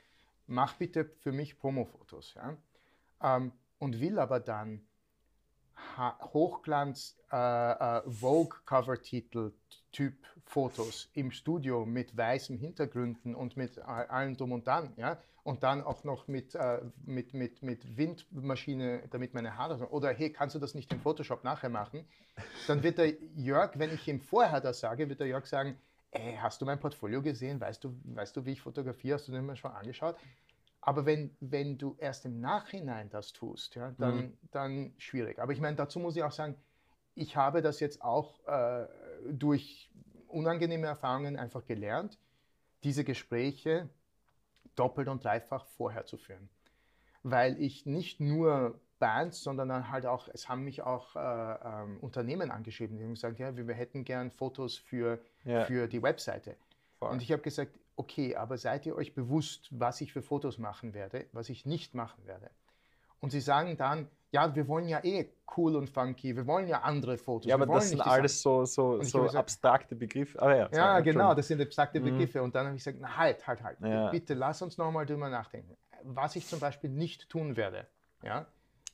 [0.46, 2.56] mach bitte für mich Promofotos, ja,
[3.22, 4.86] ähm, und will aber dann
[6.32, 9.52] Hochglanz äh, äh, Vogue-Cover-Titel
[9.92, 15.18] Typ Fotos im Studio mit weißen Hintergründen und mit a- allem drum und dran, ja,
[15.44, 20.30] und dann auch noch mit, äh, mit, mit, mit Windmaschine, damit meine Haare, oder hey,
[20.32, 22.04] kannst du das nicht im Photoshop nachher machen?
[22.66, 25.76] Dann wird der Jörg, wenn ich ihm vorher das sage, wird der Jörg sagen,
[26.10, 27.60] ey, hast du mein Portfolio gesehen?
[27.60, 29.14] Weißt du, weißt du, wie ich fotografiere?
[29.16, 30.16] Hast du mal schon angeschaut?
[30.80, 34.38] Aber wenn, wenn du erst im Nachhinein das tust, ja, dann, Mhm.
[34.52, 35.38] dann schwierig.
[35.38, 36.56] Aber ich meine, dazu muss ich auch sagen,
[37.14, 38.86] ich habe das jetzt auch äh,
[39.30, 39.90] durch
[40.28, 42.18] unangenehme Erfahrungen einfach gelernt,
[42.84, 43.88] diese Gespräche
[44.76, 46.48] doppelt und dreifach vorher zu führen.
[47.24, 51.98] Weil ich nicht nur Bands, sondern dann halt auch, es haben mich auch äh, ähm,
[52.00, 55.64] Unternehmen angeschrieben, die haben gesagt, ja, wir, wir hätten gern Fotos für, Ja.
[55.64, 56.56] für die Webseite.
[56.98, 57.10] Voll.
[57.10, 60.94] Und ich habe gesagt, okay, aber seid ihr euch bewusst, was ich für Fotos machen
[60.94, 62.50] werde, was ich nicht machen werde?
[63.20, 66.82] Und sie sagen dann, ja, wir wollen ja eh cool und funky, wir wollen ja
[66.82, 67.48] andere Fotos.
[67.48, 70.40] ja, aber das sind alles so, so, so gesagt- abstrakte Begriffe.
[70.40, 72.04] Aber ja, ja, genau, das sind abstrakte Mhm.
[72.04, 72.42] Begriffe.
[72.42, 73.80] Und dann habe ich gesagt, na, halt, halt, halt.
[73.80, 74.10] Ja.
[74.10, 75.76] Bitte lass uns nochmal drüber nachdenken.
[76.04, 77.88] Was ich zum Beispiel nicht tun werde,
[78.22, 78.46] ja,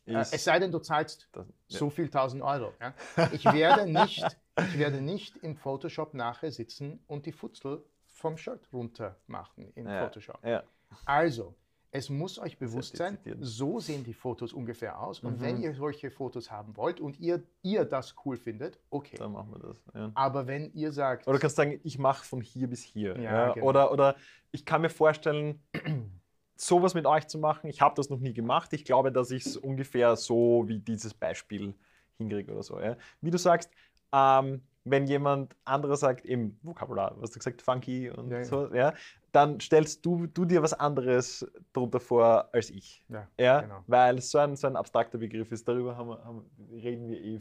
[0.06, 1.78] äh, es sei denn, du zahlst das, ja.
[1.78, 2.72] so viel tausend Euro.
[2.80, 2.94] Ja.
[3.32, 4.24] Ich, werde nicht,
[4.58, 7.84] ich werde nicht im Photoshop nachher sitzen und die Futzel
[8.24, 10.38] vom Shirt runter machen in Ja, Photoshop.
[10.42, 10.62] Ja.
[11.04, 11.54] Also,
[11.90, 15.20] es muss euch bewusst sein, so sehen die Fotos ungefähr aus.
[15.20, 15.40] Und Mhm.
[15.42, 19.16] wenn ihr solche Fotos haben wollt und ihr, ihr das cool findet, okay.
[19.18, 19.84] Dann machen wir das.
[19.94, 20.10] Ja.
[20.14, 23.12] Aber wenn ihr sagt, Oder du kannst sagen, ich mache von hier bis hier.
[23.12, 23.54] Genau.
[23.60, 24.16] oder, oder
[24.52, 25.62] ich kann mir vorstellen,
[26.56, 27.68] sowas mit euch zu machen.
[27.68, 28.72] Ich habe das noch nie gemacht.
[28.72, 31.74] Ich glaube, dass ich es ungefähr so wie dieses Beispiel
[32.16, 32.80] hinkriege oder so.
[33.20, 33.70] Wie du sagst,
[34.12, 38.44] ähm, wenn jemand anderer sagt, im Vokabular, was du gesagt, funky und Ja, ja.
[38.44, 38.94] so, ja,
[39.33, 43.05] dann stellst du, du dir was anderes darunter vor als ich.
[43.09, 43.83] ja, Ja, genau.
[43.87, 45.66] weil so ein, so ein abstrakter Begriff ist.
[45.66, 47.40] Darüber haben haben, reden wir eh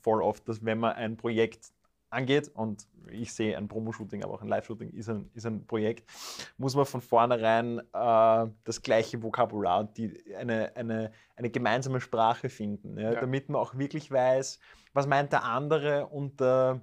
[0.00, 1.72] voll oft, dass wenn man ein Projekt
[2.14, 6.08] angeht und ich sehe ein Promo-Shooting, aber auch ein Live-Shooting ist ein, ist ein Projekt,
[6.56, 12.48] muss man von vornherein äh, das gleiche Vokabular und die, eine, eine, eine gemeinsame Sprache
[12.48, 13.20] finden, ja, Ja.
[13.20, 14.58] damit man auch wirklich weiß,
[14.94, 16.80] was meint der andere unter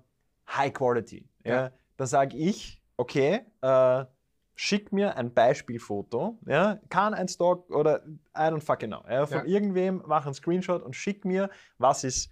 [0.47, 1.27] High Quality.
[1.43, 1.71] Ja.
[1.97, 4.05] Dann sage ich, okay, äh,
[4.53, 8.03] schick mir ein Beispielfoto, ja, kann ein Stock oder
[8.37, 9.45] I don't fucking know, ja, von Ja.
[9.45, 12.29] irgendwem, mach einen Screenshot und schick mir, was ist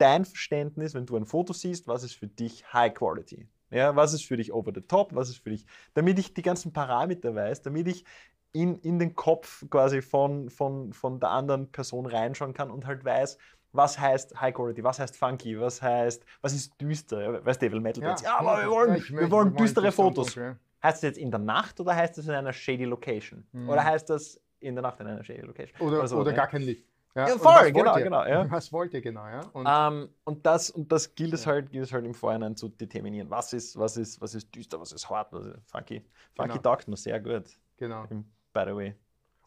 [0.00, 3.46] dein Verständnis, wenn du ein Foto siehst, was ist für dich High Quality?
[3.70, 6.42] Ja, was ist für dich over the top, was ist für dich, damit ich die
[6.42, 8.04] ganzen Parameter weiß, damit ich
[8.52, 13.04] in, in den Kopf quasi von, von, von der anderen Person reinschauen kann und halt
[13.04, 13.38] weiß,
[13.72, 17.66] was heißt High Quality, was heißt Funky, was heißt, was ist düster, Ja, weißt du,
[17.66, 20.34] Devil Metal Bands, ja, aber wir wollen, ich wir möchte- wollen düstere Fotos.
[20.34, 20.56] ja.
[20.82, 23.46] Heißt das jetzt in der Nacht oder heißt das in einer shady Location?
[23.52, 23.68] Mhm.
[23.68, 25.78] Oder heißt das in der Nacht in einer shady Location.
[25.80, 26.36] Oder, so, oder ja.
[26.38, 26.86] gar kein Licht.
[27.14, 28.48] Ja, Ja, und voll, genau, genau, ja.
[28.50, 29.40] Was wollt ihr genau, ja?
[29.52, 32.68] Und Ähm, und das, und das gilt es halt, gilt es halt im Vorhinein zu
[32.68, 33.28] determinieren.
[33.30, 36.04] Was ist, was ist, was ist düster, was ist hart, was ist funky.
[36.36, 36.62] Funky Genau.
[36.62, 37.44] taugt mir sehr gut,
[37.76, 38.06] genau.
[38.06, 38.94] by the way.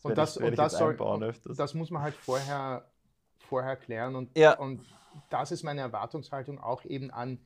[0.01, 1.55] Und das, ich, und das, soll, öfters.
[1.55, 2.85] das muss man halt vorher,
[3.37, 4.15] vorher klären.
[4.15, 4.57] Und, Ja.
[4.59, 4.83] und
[5.29, 7.39] das ist meine Erwartungshaltung auch eben an,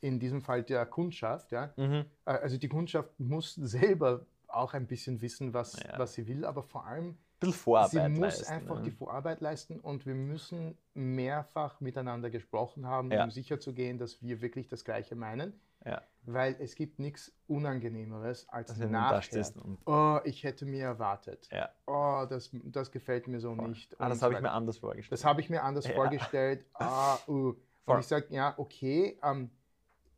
[0.00, 1.52] in diesem Fall der Kundschaft.
[1.52, 1.72] Ja?
[1.76, 2.04] mhm.
[2.24, 5.96] Äh, Also die Kundschaft muss selber auch ein bisschen wissen, was, Ja.
[5.98, 8.82] was sie will, aber vor allem, bisschen Vorarbeit sie muss leisten, einfach ne?
[8.82, 13.24] die Vorarbeit leisten und wir müssen mehrfach miteinander gesprochen haben, Ja.
[13.24, 15.52] um sicherzugehen, dass wir wirklich das Gleiche meinen.
[15.84, 16.02] Ja.
[16.24, 19.44] Weil es gibt nichts Unangenehmeres als da nachher.
[19.84, 21.48] Oh, ich hätte mir erwartet.
[21.52, 21.68] ja.
[21.86, 23.68] Oh, das, das gefällt mir so Voll.
[23.68, 23.94] nicht.
[24.00, 25.12] Ah, das habe ich mir anders vorgestellt.
[25.12, 25.94] Das habe ich mir anders Ja.
[25.94, 26.64] vorgestellt.
[26.74, 27.54] Ah, uh.
[27.86, 29.50] Und ich sage, ja, okay, ähm,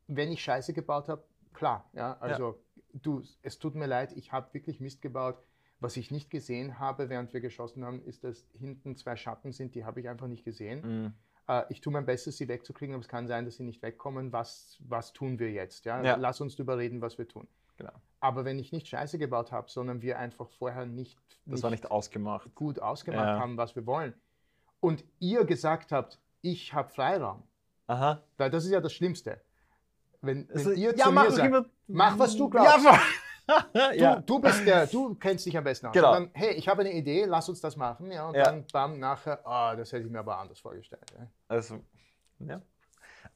[0.07, 1.87] wenn ich Scheiße gebaut habe, klar.
[1.93, 2.59] Ja, also
[2.93, 5.37] du, es tut mir leid, ich habe wirklich Mist gebaut.
[5.81, 9.75] Was ich nicht gesehen habe, während wir geschossen haben, ist, dass hinten zwei Schatten sind,
[9.75, 10.81] die habe ich einfach nicht gesehen.
[11.03, 11.13] Mhm.
[11.47, 14.33] Äh, ich tue mein Bestes, sie wegzukriegen, aber es kann sein, dass sie nicht wegkommen.
[14.33, 15.85] Was, was tun wir jetzt?
[15.85, 16.03] Ja?
[16.03, 16.15] Ja.
[16.17, 17.47] Lass uns darüber reden, was wir tun.
[17.77, 17.93] Genau.
[18.19, 21.89] Aber wenn ich nicht Scheiße gebaut habe, sondern wir einfach vorher nicht, Das war nicht
[21.89, 22.53] ausgemacht.
[22.55, 23.39] gut ausgemacht Ja.
[23.39, 24.13] haben, was wir wollen,
[24.81, 27.43] und ihr gesagt habt, ich habe Freiraum,
[27.87, 28.21] Aha.
[28.37, 29.39] weil das ist ja das Schlimmste.
[30.21, 32.85] Wenn, wenn Also, ihr ja, zu mach mir sagt, immer- mach, was du Ja, glaubst.
[32.85, 32.99] voll.
[33.73, 34.15] Du, ja.
[34.21, 35.93] du bist der, du kennst dich am besten aus.
[35.93, 36.13] Genau.
[36.13, 38.11] Dann, hey, ich habe eine Idee, lass uns das machen.
[38.11, 38.43] Ja, und Ja.
[38.45, 41.05] dann bam, nachher, ah, das hätte ich mir aber anders vorgestellt.
[41.17, 41.27] Ja.
[41.47, 41.79] Also,
[42.39, 42.61] ja.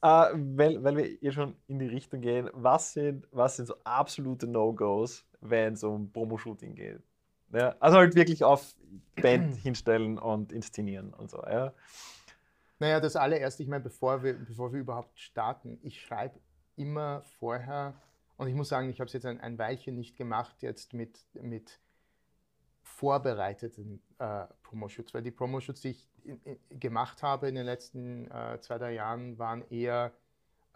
[0.02, 3.74] Äh, weil, weil wir eh schon in die Richtung gehen, was sind, was sind so
[3.84, 7.00] absolute No-Gos, wenn es um Promo-Shooting geht?
[7.52, 8.74] Ja, also halt wirklich auf
[9.16, 11.42] Band hinstellen und inszenieren und so.
[11.42, 11.72] Ja.
[12.80, 16.38] Naja, das allererste, ich meine, bevor wir, bevor wir überhaupt starten, ich schreibe
[16.76, 17.94] immer vorher,
[18.36, 21.20] und ich muss sagen, ich habe es jetzt ein, ein Weilchen nicht gemacht, jetzt mit,
[21.34, 21.80] mit
[22.82, 28.30] vorbereiteten äh, Promoshoots, weil die Promoshoots, die ich in, in, gemacht habe in den letzten
[28.30, 30.12] äh, zwei, drei Jahren, waren eher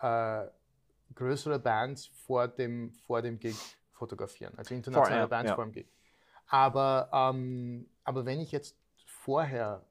[0.00, 0.46] äh,
[1.14, 3.56] größere Bands vor dem, vor dem Gig
[3.92, 5.54] fotografieren, also internationale ja, Bands ja.
[5.54, 5.88] vor dem Gig.
[6.46, 9.84] Aber, ähm, aber wenn ich jetzt vorher,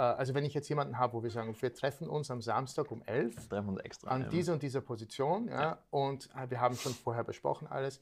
[0.00, 3.02] also wenn ich jetzt jemanden habe, wo wir sagen, wir treffen uns am Samstag um
[3.06, 4.10] 11 Treffen uns extra.
[4.10, 4.28] an ja.
[4.28, 5.78] dieser und dieser Position ja, Ja.
[5.90, 8.00] und äh, wir haben schon vorher besprochen alles,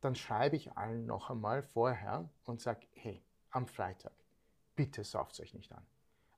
[0.00, 4.12] dann schreibe ich allen noch einmal vorher und sage, hey, am Freitag,
[4.74, 5.82] bitte sauft euch nicht an.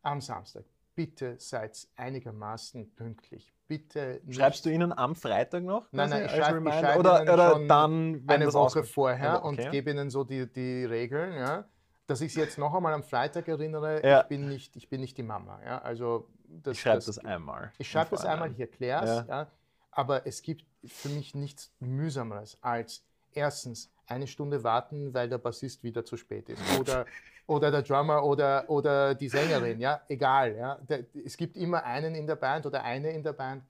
[0.02, 3.52] Am Samstag, bitte seid einigermaßen pünktlich.
[3.66, 5.86] Bitte Schreibst du ihnen am Freitag noch?
[5.92, 8.80] Nein, nein, ich als schreib- ich schreibe oder, ihnen oder schon dann, wenn eine Woche
[8.80, 9.46] aus- vorher Ja, okay.
[9.66, 11.64] und gebe ihnen so die, die Regeln, ja,
[12.08, 14.22] dass ich sie jetzt noch einmal am Freitag erinnere, Ja.
[14.22, 15.60] ich, bin nicht, ich bin nicht die Mama.
[15.64, 17.70] Ja, also das, Ich schreibe das, einmal.
[17.78, 19.24] ich schreibe das einmal, ich erkläre es, Ja.
[19.28, 19.46] ja.
[19.92, 25.84] aber es gibt für mich nichts mühsameres als erstens eine Stunde warten, weil der Bassist
[25.84, 27.04] wieder zu spät ist oder,
[27.46, 30.56] oder der Drummer oder, oder die Sängerin, ja, egal.
[30.56, 30.76] Ja.
[30.88, 33.62] Der, es gibt immer einen in der Band oder eine in der Band,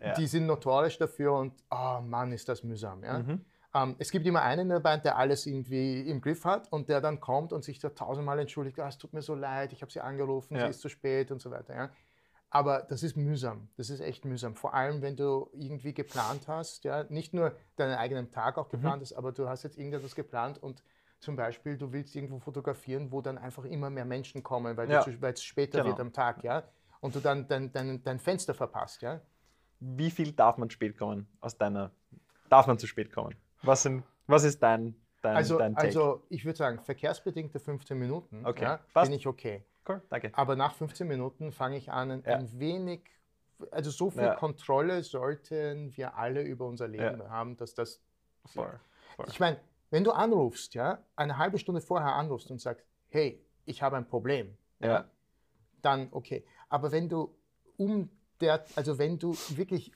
[0.00, 0.14] Ja.
[0.14, 3.04] die sind notorisch dafür und oh Mann, ist das mühsam.
[3.04, 3.18] Ja.
[3.20, 3.44] Mhm.
[3.74, 6.88] Ähm, es gibt immer einen in der Band, der alles irgendwie im Griff hat und
[6.88, 9.82] der dann kommt und sich da tausendmal entschuldigt, ah, es tut mir so leid, ich
[9.82, 10.64] habe sie angerufen, Ja.
[10.66, 11.74] sie ist zu spät und so weiter.
[11.74, 11.90] Ja.
[12.50, 14.54] Aber das ist mühsam, das ist echt mühsam.
[14.54, 18.62] Vor allem, wenn du irgendwie geplant hast, ja, nicht nur deinen eigenen Tag Mhm.
[18.62, 20.84] auch geplant hast, aber du hast jetzt irgendetwas geplant und
[21.18, 25.04] zum Beispiel, du willst irgendwo fotografieren, wo dann einfach immer mehr Menschen kommen, weil Ja.
[25.04, 25.88] es später Genau.
[25.90, 26.62] wird am Tag, ja,
[27.00, 29.20] und du dann dein, dein, dein Fenster verpasst, ja.
[29.80, 31.90] Wie viel darf man spät kommen aus deiner?
[32.48, 33.34] Darf man zu spät kommen?
[33.66, 35.86] Was, sind, was ist dein, dein, Also, dein Take?
[35.88, 39.10] also ich würde sagen, verkehrsbedingte 15 Minuten Okay, ja, passt.
[39.10, 39.64] bin ich okay.
[39.88, 40.30] cool, danke.
[40.34, 42.36] Aber nach 15 Minuten fange ich an, ein, Ja.
[42.36, 43.02] ein wenig,
[43.70, 44.34] also so viel Ja.
[44.34, 48.00] Kontrolle sollten wir alle über unser Leben haben, dass das.
[48.46, 48.78] Voll,
[49.16, 49.26] voll.
[49.28, 49.58] Ich meine,
[49.90, 54.06] wenn du anrufst, ja, eine halbe Stunde vorher anrufst und sagst, hey, ich habe ein
[54.06, 55.08] Problem, Ja.
[55.80, 56.44] dann okay.
[56.68, 57.34] Aber wenn du
[57.76, 59.92] um der, also wenn du wirklich,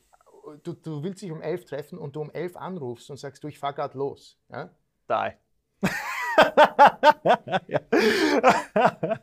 [0.57, 3.49] du, du willst dich um 11 treffen und du um 11 anrufst und sagst, du,
[3.49, 4.71] ich fahre gerade los, ja,
[5.09, 5.33] Die.
[7.67, 7.81] ja.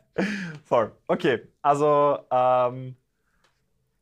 [0.64, 0.92] Voll.
[1.06, 2.96] Okay, also ähm,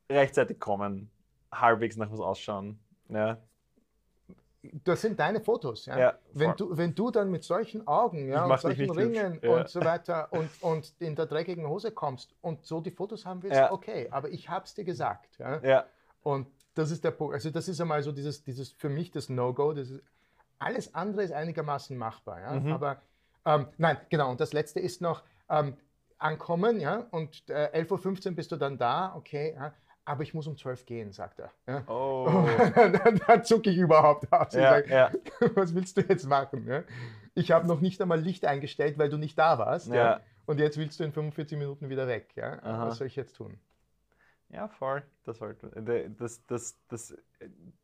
[0.09, 1.09] rechtzeitig kommen,
[1.51, 2.79] halbwegs nach was ausschauen.
[3.09, 3.37] Ja.
[4.83, 5.85] das sind deine Fotos.
[5.85, 5.97] Ja?
[5.99, 8.89] Ja, wenn, du, wenn du dann mit solchen Augen ja, und solchen.
[8.89, 9.51] Ringen Ja.
[9.51, 13.43] und so weiter und, und in der dreckigen Hose kommst und so die Fotos haben
[13.43, 13.71] willst, Ja.
[13.71, 15.37] okay, aber ich habe es dir gesagt.
[15.37, 15.59] Ja?
[15.61, 15.85] ja.
[16.23, 17.33] Und das ist der Punkt.
[17.33, 19.73] Also das ist einmal so dieses, dieses für mich das No-Go.
[20.59, 22.41] Alles andere ist einigermaßen machbar.
[22.41, 22.59] Ja?
[22.59, 22.71] Mhm.
[22.71, 23.01] Aber
[23.45, 24.29] ähm, nein, genau.
[24.29, 25.75] Und das letzte ist noch ähm,
[26.17, 29.73] ankommen, ja, und äh, 11.15 Uhr bist du dann da, okay, ja,
[30.05, 31.51] aber ich muss um 12 gehen, sagt er.
[31.67, 31.83] Ja?
[31.87, 32.47] Oh.
[32.75, 34.53] dann, dann zucke ich überhaupt aus.
[34.53, 35.11] und ja, sag, ja.
[35.55, 36.67] was willst du jetzt machen?
[36.67, 36.83] Ja?
[37.33, 39.87] ich habe noch nicht einmal Licht eingestellt, weil du nicht da warst.
[39.87, 39.95] Ja.
[39.95, 40.19] Ja.
[40.45, 42.29] Und jetzt willst du in 45 Minuten wieder weg.
[42.35, 42.61] Ja?
[42.63, 42.87] Aha.
[42.87, 43.59] Was soll ich jetzt tun?
[44.49, 45.03] Ja, voll.
[45.23, 47.15] Das, sollte, äh, das, das, das,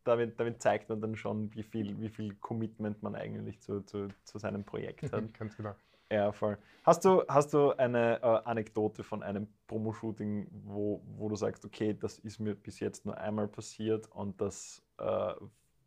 [0.04, 4.10] damit, damit zeigt man dann schon, wie viel, wie viel Commitment man eigentlich zu, zu,
[4.24, 5.34] zu seinem Projekt hat.
[5.38, 5.76] Ganz genau.
[6.12, 6.58] Ja, voll.
[6.84, 11.94] Hast du, hast du eine äh, Anekdote von einem Promo-Shooting, wo, wo du sagst, okay,
[11.94, 15.34] das ist mir bis jetzt nur einmal passiert und das, äh,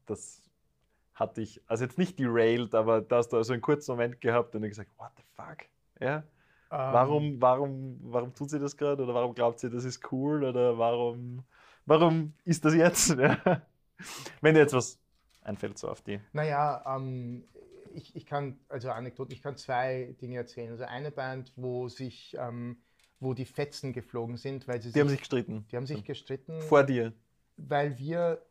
[0.07, 0.43] das
[1.15, 4.55] hat dich, also jetzt nicht derailed, aber da hast du also einen kurzen Moment gehabt
[4.55, 5.69] und dann gesagt, what the fuck?
[6.01, 6.25] Ja?
[6.75, 9.05] Ähm, Warum, warum, warum tut sie das gerade?
[9.05, 10.43] Oder warum glaubt sie, das ist cool?
[10.43, 11.45] Oder warum,
[11.87, 13.17] warum ist das jetzt?
[14.41, 14.99] Wenn dir jetzt was
[15.43, 16.19] einfällt, so auf die.
[16.33, 17.45] Naja, ähm,
[17.95, 20.73] ich, ich kann, also Anekdoten, ich kann zwei Dinge erzählen.
[20.73, 22.79] Also eine Band, wo sich, ähm,
[23.21, 25.65] wo die Fetzen geflogen sind, weil sie Die haben sich gestritten.
[25.71, 27.13] die haben sich gestritten, Vor dir.
[27.57, 28.43] weil wir,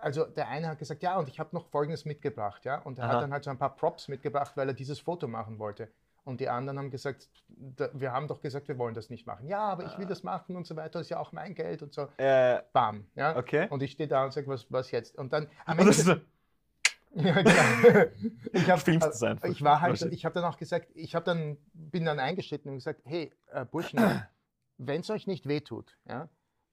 [0.00, 3.04] also der eine hat gesagt, ja, und ich habe noch Folgendes mitgebracht, ja, und er
[3.04, 3.12] Aha.
[3.14, 5.88] hat dann halt so ein paar Props mitgebracht, weil er dieses Foto machen wollte.
[6.24, 9.46] Und die anderen haben gesagt, wir haben doch gesagt, wir wollen das nicht machen.
[9.48, 11.82] Ja, aber ich will das machen und so weiter, das ist ja auch mein Geld
[11.82, 12.08] und so.
[12.18, 13.36] Äh, Bam, ja.
[13.36, 13.66] okay.
[13.70, 15.16] Und ich stehe da und sage, was, was jetzt?
[15.16, 16.22] Und dann am das Ende,
[17.14, 18.10] so, ja, genau.
[18.52, 19.48] ich, hab, einfach.
[19.48, 22.76] ich war halt, ich habe dann auch gesagt, ich habe dann, bin dann eingeschritten und
[22.76, 23.98] gesagt, hey, äh, Burschen,
[24.78, 26.28] wenn es euch nicht wehtut, ja,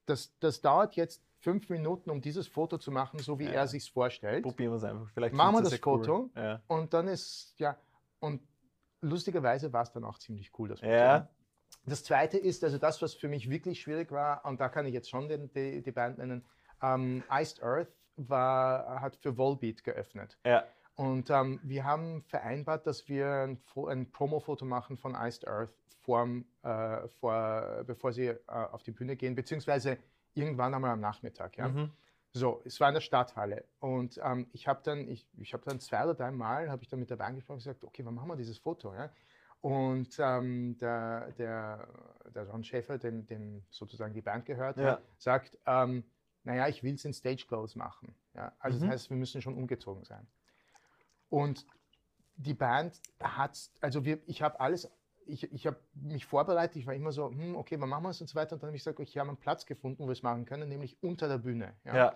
[0.06, 3.52] das, das dauert jetzt fünf Minuten, um dieses Foto zu machen, so wie Ja.
[3.52, 4.44] er sich vorstellt.
[4.44, 5.10] probieren wir es einfach.
[5.14, 6.30] Vielleicht Machen wir das ja Foto?
[6.36, 6.62] Cool.
[6.68, 7.78] Und dann ist, ja,
[8.20, 8.42] und
[9.02, 10.82] lustigerweise war es dann auch ziemlich cool, das.
[10.82, 11.28] Ja.
[11.86, 14.94] Das zweite ist, also das, was für mich wirklich schwierig war, und da kann ich
[14.94, 16.46] jetzt schon den, die, die Band nennen,
[16.82, 20.38] ähm, Iced Earth war, hat für Volbeat geöffnet.
[20.46, 20.64] ja.
[20.96, 25.70] Und ähm, wir haben vereinbart, dass wir ein, ein Promo-Foto machen von Iced Earth,
[26.02, 30.00] vorm, äh, vor, bevor sie äh, auf die Bühne gehen, beziehungsweise
[30.34, 31.56] irgendwann einmal am Nachmittag.
[31.58, 31.68] Ja?
[31.68, 31.92] Mhm.
[32.38, 33.66] So, es war in der Stadthalle.
[33.80, 36.90] Und ähm, ich habe dann, ich, ich habe dann zwei oder drei Mal, habe ich
[36.90, 38.94] dann mit der Band gesprochen und gesagt, okay, wann machen wir dieses Foto?
[38.94, 39.10] Ja?
[39.62, 41.88] Und ähm, der, der,
[42.34, 45.00] der Ron Schäfer, dem, dem sozusagen die Band gehört, Ja.
[45.18, 46.04] sagt, ähm,
[46.44, 48.14] naja, ich will es in Stage Clothes machen.
[48.36, 48.54] Ja?
[48.60, 48.82] Also Mhm.
[48.82, 50.28] das heißt, wir müssen schon umgezogen sein.
[51.30, 51.66] Und
[52.36, 54.92] die Band hat, also wir, ich habe alles,
[55.26, 58.22] ich, ich habe mich vorbereitet, ich war immer so, hm, okay, wann machen wir es
[58.22, 58.54] und so weiter.
[58.54, 60.46] Und dann habe ich gesagt, okay, wir haben einen Platz gefunden, wo wir es machen
[60.46, 61.74] können, nämlich unter der Bühne.
[61.84, 62.16] Ja.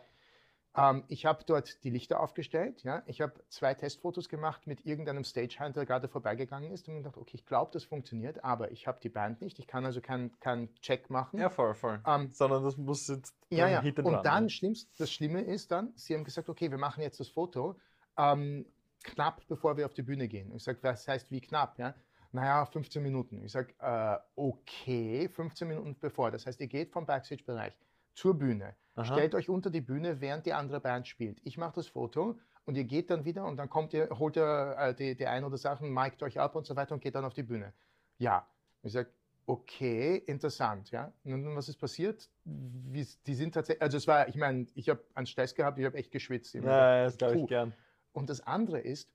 [0.76, 2.84] Ähm, ich habe dort die Lichter aufgestellt.
[2.84, 3.04] Ja?
[3.06, 7.18] Ich habe zwei Testfotos gemacht mit irgendeinem Stagehand, der gerade vorbeigegangen ist und mir gedacht,
[7.18, 9.60] okay, ich glaube, das funktioniert, aber ich habe die Band nicht.
[9.60, 11.40] Ich kann also keinen keinen Check machen.
[11.40, 12.02] ja, voll, voll.
[12.06, 13.82] Ähm, Sondern das muss jetzt ja, ja.
[13.82, 14.50] hit Und dann, ja.
[14.50, 17.76] schlimmst, das Schlimme ist dann, sie haben gesagt, okay, wir machen jetzt das Foto
[18.18, 18.66] ähm,
[19.04, 20.54] knapp bevor wir auf die Bühne gehen.
[20.56, 21.78] Ich sage, was heißt wie knapp?
[21.80, 21.96] Ja?
[22.32, 23.44] Naja, 15 Minuten.
[23.44, 26.32] Ich sage, äh, okay, 15 Minuten bevor.
[26.32, 27.74] Das heißt, ihr geht vom Backstage-Bereich
[28.14, 28.76] zur Bühne.
[28.96, 29.06] Aha.
[29.06, 31.40] Stellt euch unter die Bühne, während die andere Band spielt.
[31.44, 34.76] Ich mache das Foto und ihr geht dann wieder und dann kommt ihr, holt ihr
[34.78, 37.26] äh, die, die ein oder Sachen, mikt euch ab und so weiter und geht dann
[37.26, 37.74] auf die Bühne.
[38.18, 38.46] Ja.
[38.84, 39.10] Ich sage,
[39.46, 41.12] okay, interessant, ja.
[41.24, 42.30] Und nun, was ist passiert?
[42.46, 45.86] Wie, die sind tatsächlich, also es war, ich meine, ich habe einen Stress gehabt, ich
[45.86, 46.54] habe echt geschwitzt.
[46.54, 47.74] Gedacht, Ja, das glaube ich gern.
[48.14, 49.10] Und das andere ist,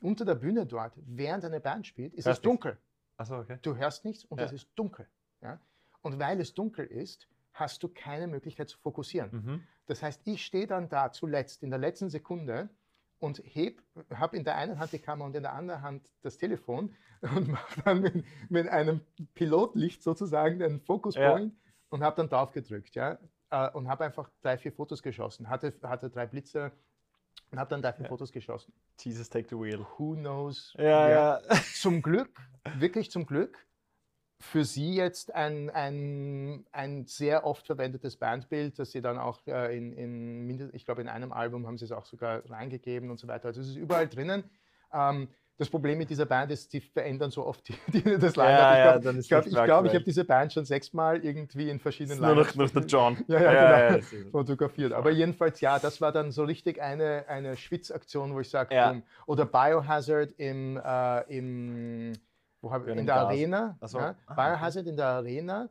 [0.00, 2.78] unter der Bühne dort, während eine Band spielt, ist Hörst es dunkel.
[3.16, 3.58] Achso, okay.
[3.62, 4.46] Du hörst nichts und Ja.
[4.46, 5.06] es ist dunkel.
[5.42, 5.60] Ja?
[6.02, 9.30] Und weil es dunkel ist, hast du keine Möglichkeit zu fokussieren.
[9.32, 9.62] Mhm.
[9.86, 12.70] Das heißt, ich stehe dann da zuletzt in der letzten Sekunde
[13.18, 13.82] und heb,
[14.14, 17.48] habe in der einen Hand die Kamera und in der anderen Hand das Telefon und
[17.48, 19.00] mache dann mit, mit einem
[19.34, 21.40] Pilotlicht sozusagen den Focus Ja.
[21.90, 23.18] Und habe dann drauf gedrückt, ja,
[23.50, 25.48] äh, und habe einfach drei, vier Fotos geschossen.
[25.48, 26.70] Hatte, hatte drei Blitze
[27.50, 28.08] und habe dann drei, vier Ja.
[28.08, 28.72] Fotos geschossen.
[29.00, 29.84] Jesus, take the wheel.
[29.98, 30.72] Who knows?
[30.78, 31.40] Ja, ja.
[31.74, 32.30] zum Glück,
[32.76, 33.58] wirklich zum Glück,
[34.42, 39.76] für sie jetzt ein, ein, ein sehr oft verwendetes Bandbild, das sie dann auch äh,
[39.76, 43.18] in, in mindest- ich glaube, in einem Album haben sie es auch sogar reingegeben und
[43.18, 43.48] so weiter.
[43.48, 44.44] Also es ist überall drinnen.
[44.92, 48.38] Ähm, das Problem mit dieser Band ist, die verändern so oft die, die, das Line-Up.
[48.38, 51.22] Ja, ja, ich glaube, ist ich, glaub, ich, glaub, ich habe diese Band schon sechsmal
[51.22, 53.18] irgendwie in verschiedenen ist nur noch, noch der John.
[53.28, 54.30] Ja, ja, genau.
[54.30, 54.94] fotografiert.
[54.94, 58.96] Aber jedenfalls, ja, das war dann so richtig eine, eine Schwitzaktion, wo ich sage, Ja.
[59.26, 62.12] oder Biohazard im, äh, im
[62.60, 63.24] wo hab, in der Gas.
[63.26, 63.78] Arena.
[63.82, 63.98] So.
[63.98, 65.68] Ja, Ah, Biohazard in der Arena.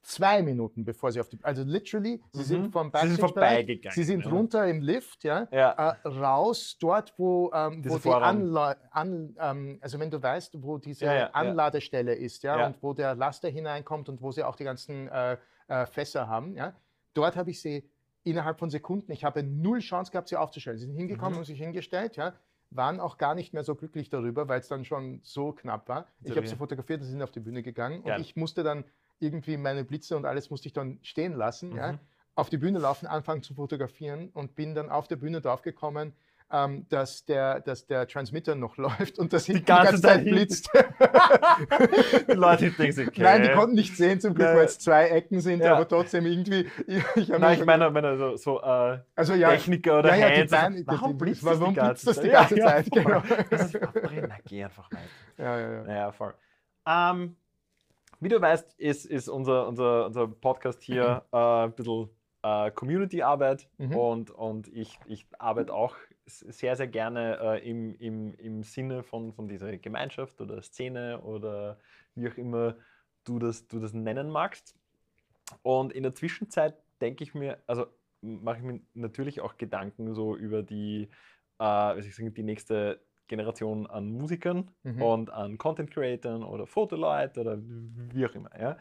[0.00, 2.44] Zwei Minuten bevor sie auf die, also literally, sie Mhm.
[2.44, 4.30] sind vom Sie sind Backstage vorbeigegangen, Sie sind ja.
[4.30, 5.72] runter im Lift, ja, Ja.
[6.02, 8.08] äh, raus dort, wo, ähm, wo die.
[8.08, 11.30] Anla an, ähm, also wenn du weißt, wo diese Ja.
[11.30, 12.66] Anladestelle ist, ja, Ja.
[12.68, 16.56] und wo der Laster hineinkommt und wo sie auch die ganzen äh, äh, Fässer haben,
[16.56, 16.72] ja,
[17.12, 17.90] dort habe ich sie
[18.22, 20.78] innerhalb von Sekunden, ich habe null Chance gehabt, sie aufzustellen.
[20.78, 21.38] Sie sind hingekommen Mhm.
[21.40, 22.34] und sich hingestellt, ja,
[22.70, 26.06] waren auch gar nicht mehr so glücklich darüber, weil es dann schon so knapp war.
[26.22, 28.16] Ich habe sie fotografiert, sie sind auf die Bühne gegangen Geil.
[28.16, 28.84] und ich musste dann
[29.20, 31.98] irgendwie meine Blitze und alles musste ich dann stehen lassen, ja, Mhm.
[32.34, 36.12] auf die Bühne laufen, anfangen zu fotografieren und bin dann auf der Bühne draufgekommen,
[36.50, 40.70] ähm, dass, der, dass der Transmitter noch läuft und das Die hinten ganze Zeit blitzt.
[42.28, 43.22] Die Leute denken sich, okay.
[43.22, 45.74] Nein, die konnten nicht sehen zum Glück, weil es zwei Ecken sind, Ja.
[45.74, 46.68] aber trotzdem irgendwie.
[46.86, 50.28] Ich, ich Nein, ich meine, meine so, so äh, also ja, Techniker oder ja, ja,
[50.30, 50.50] die Hands.
[50.52, 52.86] Beine- warum die- blitzt warum das die ganze das die ganze Zeit?
[52.88, 53.02] voll.
[53.04, 53.22] Genau.
[53.50, 53.78] Das ist.
[54.28, 55.02] Na, geh einfach weiter.
[55.38, 55.82] ja, ja, ja.
[55.84, 56.34] Naja, voll.
[56.88, 57.36] Ähm,
[58.20, 62.08] wie du weißt, ist, ist unser, unser, unser Podcast hier äh, ein bisschen
[62.42, 63.96] äh, Community-Arbeit Mhm.
[63.96, 65.94] und, und ich, ich arbeite auch
[66.28, 71.78] sehr, sehr gerne äh, im, im, im Sinne von, von dieser Gemeinschaft oder Szene oder
[72.14, 72.76] wie auch immer
[73.24, 74.74] du das, du das nennen magst.
[75.62, 77.86] Und in der Zwischenzeit denke ich mir, also
[78.20, 81.08] mache ich mir natürlich auch Gedanken so über die,
[81.58, 85.02] äh, soll ich sagen, die nächste Generation an Musikern Mhm.
[85.02, 88.50] und an Content Creatern oder Fotoleuten oder wie auch immer.
[88.58, 88.78] Ja?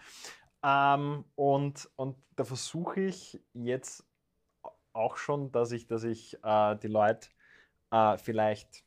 [0.63, 4.05] Ähm, und, und da versuche ich jetzt
[4.93, 7.29] auch schon, dass ich, dass ich äh, die Leute
[7.91, 8.83] äh, vielleicht,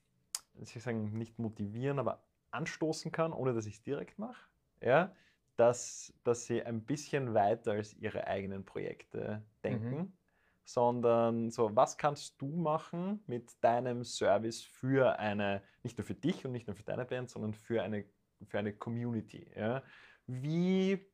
[0.54, 4.48] ich sagen, nicht motivieren, aber anstoßen kann, ohne dass ich es direkt mache.
[4.80, 5.14] Ja?
[5.56, 10.16] Dass, dass sie ein bisschen weiter als ihre eigenen Projekte denken,
[10.64, 16.44] sondern so, was kannst du machen mit deinem Service für eine, nicht nur für dich
[16.44, 18.04] und nicht nur für deine Band, sondern für eine,
[18.46, 19.50] für eine Community.
[19.54, 19.82] Ja?
[20.26, 21.06] Wie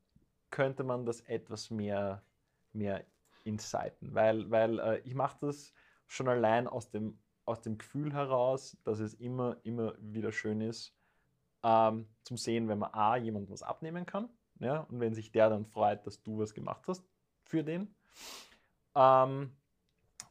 [0.51, 2.23] könnte man das etwas mehr,
[2.73, 3.05] mehr
[3.45, 4.15] insighten?
[4.15, 5.73] Weil, weil äh, ich mache das
[6.07, 10.95] schon allein aus dem, aus dem Gefühl heraus, dass es immer, immer wieder schön ist,
[11.63, 14.29] ähm, zum Sehen, wenn man A, jemandem was abnehmen kann,
[14.59, 17.05] ja, und wenn sich der dann freut, dass du was gemacht hast
[17.45, 17.95] für den.
[18.95, 19.53] Ähm,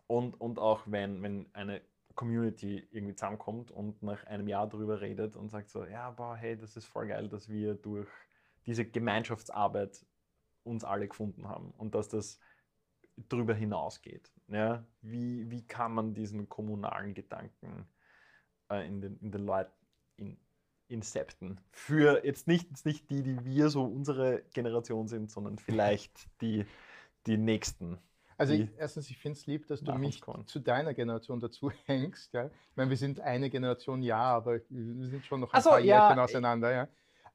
[0.07, 1.81] und, und auch wenn, wenn eine
[2.15, 6.57] Community irgendwie zusammenkommt und nach einem Jahr darüber redet und sagt so, ja, boah, hey,
[6.57, 8.09] das ist voll geil, dass wir durch
[8.65, 10.05] diese Gemeinschaftsarbeit
[10.63, 12.39] uns alle gefunden haben und dass das
[13.29, 14.31] darüber hinausgeht.
[14.47, 14.85] Ja?
[15.01, 17.87] Wie, wie kann man diesen kommunalen Gedanken
[18.69, 19.71] äh, in, den, in den Leuten
[20.17, 20.37] in,
[20.87, 21.59] incepten?
[21.71, 26.65] Für jetzt nicht, jetzt nicht die, die wir so unsere Generation sind, sondern vielleicht die,
[27.25, 27.97] die nächsten.
[28.37, 30.45] Also ich, erstens, ich finde es lieb, dass du mich kommen.
[30.45, 32.33] zu deiner Generation dazu hängst.
[32.33, 32.47] Ja?
[32.47, 35.79] Ich meine, wir sind eine Generation, ja, aber wir sind schon noch ein so, paar
[35.79, 36.71] ja, Jährchen äh, auseinander.
[36.71, 36.87] Ja?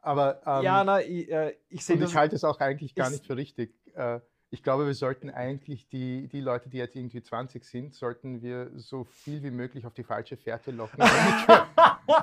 [0.02, 2.10] Aber ähm, ja, na, ich, äh, ich sehe und das.
[2.10, 3.74] ich halte es auch eigentlich gar nicht für richtig.
[3.94, 8.42] Äh, ich glaube, wir sollten eigentlich die, die Leute, die jetzt irgendwie 20 sind, sollten
[8.42, 11.66] wir so viel wie möglich auf die falsche Fährte locken, damit wir,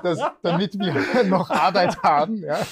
[0.02, 2.38] das, damit wir noch Arbeit haben.
[2.42, 2.66] Ja?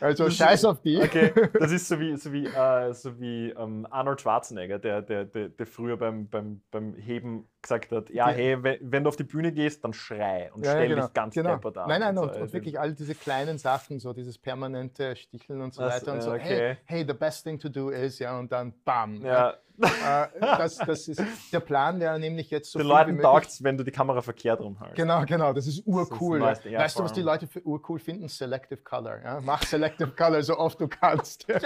[0.00, 0.96] Also Das ist- scheiß auf die.
[0.98, 5.24] Okay, das ist so wie, so wie, äh, so wie ähm, Arnold Schwarzenegger, der, der,
[5.24, 9.24] der, der früher beim, beim, beim Heben gesagt hat, ja, hey, wenn, du auf die
[9.24, 11.50] Bühne gehst, dann schrei und Ja, ja, stell genau, dich ganz genau.
[11.50, 11.88] deppert an.
[11.88, 12.22] Nein, nein, so.
[12.22, 16.02] und, und Also, wirklich all diese kleinen Sachen, so dieses permanente Sticheln und so Das,
[16.02, 16.40] weiter und äh, so, okay.
[16.40, 19.24] hey, hey, the best thing to do is, ja, und dann bam.
[19.24, 23.62] Ja, Äh, das, das ist, der Plan wäre nämlich jetzt so den Leuten taugt es,
[23.62, 24.96] wenn du die Kamera verkehrt rumhältst.
[24.96, 26.38] Genau, genau, das ist ist urcool.
[26.38, 26.46] das ja.
[26.46, 27.22] Neueste, ja, weißt du, was die.
[27.22, 28.28] Leute für urcool finden?
[28.28, 29.22] Selective Color.
[29.22, 29.40] Ja?
[29.40, 31.46] Mach Selective Color so oft du kannst.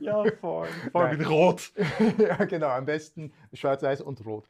[0.00, 0.68] Ja, voll.
[0.92, 1.18] Voll Nein.
[1.18, 1.72] mit Rot.
[2.18, 4.44] ja, genau, am besten schwarz-weiß und rot.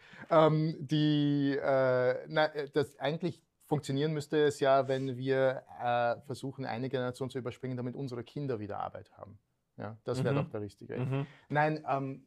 [0.46, 6.64] Ähm, die, äh, na, äh, das eigentlich funktionieren müsste es ja, wenn wir äh, versuchen,
[6.64, 9.38] eine Generation zu überspringen, damit unsere Kinder wieder Arbeit haben.
[9.77, 10.38] Ja, das wäre Mhm.
[10.38, 10.98] doch der richtige.
[10.98, 11.27] Mhm.
[11.48, 12.24] Nein, ähm,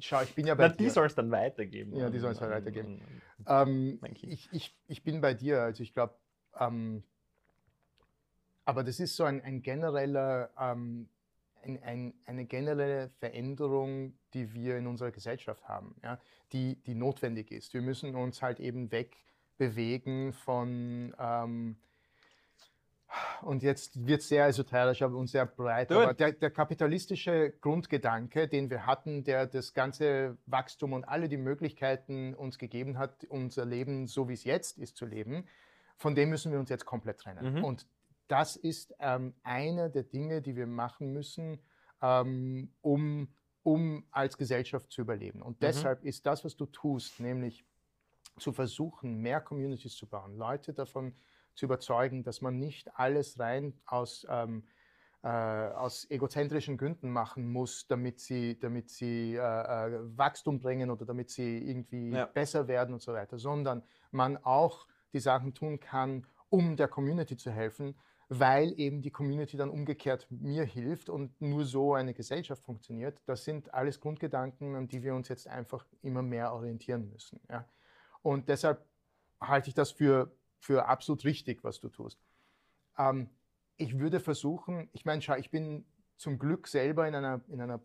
[0.00, 0.90] schau, ich bin ja bei Na, die dir.
[0.90, 1.94] soll es dann weitergeben.
[1.94, 3.00] Ja, die an- sollen's halt an- weitergeben.
[3.46, 4.32] Ähm, Kind.
[4.32, 5.62] ich, ich, ich bin bei dir.
[5.62, 6.14] Also ich glaube,
[6.58, 7.02] ähm,
[8.64, 11.08] aber das ist so ein, ein genereller, ähm,
[11.62, 16.18] ein, ein, eine generelle Veränderung, die wir in unserer Gesellschaft haben, ja,
[16.52, 17.74] die, die notwendig ist.
[17.74, 21.76] Wir müssen uns halt eben wegbewegen von ähm,
[23.42, 25.90] und jetzt wird es sehr esoterisch aber und sehr breit.
[25.90, 31.36] Aber der, der kapitalistische Grundgedanke, den wir hatten, der das ganze Wachstum und alle die
[31.36, 35.46] Möglichkeiten uns gegeben hat, unser Leben so wie es jetzt ist zu leben,
[35.96, 37.54] von dem müssen wir uns jetzt komplett trennen.
[37.54, 37.64] Mhm.
[37.64, 37.86] Und
[38.30, 41.62] das ist ähm, eine der Dinge, die wir machen müssen,
[42.02, 45.42] ähm, um, um als Gesellschaft zu überleben.
[45.42, 45.90] Und Mhm.
[45.90, 47.64] deshalb ist das, was du tust, nämlich
[48.38, 51.16] zu versuchen, mehr Communities zu bauen, Leute davon
[51.54, 54.66] zu überzeugen, dass man nicht alles rein aus, ähm,
[55.22, 61.04] äh, aus egozentrischen Gründen machen muss, damit sie, damit sie äh, äh, Wachstum bringen oder
[61.04, 62.32] damit sie irgendwie Ja.
[62.32, 67.36] besser werden und so weiter, sondern man auch die Sachen tun kann, um der Community
[67.36, 67.96] zu helfen,
[68.32, 73.20] weil eben die Community dann umgekehrt mir hilft und nur so eine Gesellschaft funktioniert.
[73.26, 77.40] Das sind alles Grundgedanken, an die wir uns jetzt einfach immer mehr orientieren müssen.
[77.50, 77.66] Ja?
[78.22, 78.86] Und deshalb
[79.40, 82.20] halte ich das für, für absolut richtig, was du tust.
[82.96, 83.28] Ähm,
[83.76, 85.84] ich würde versuchen, ich meine, schau, ich bin
[86.16, 87.80] zum Glück selber in einer, in einer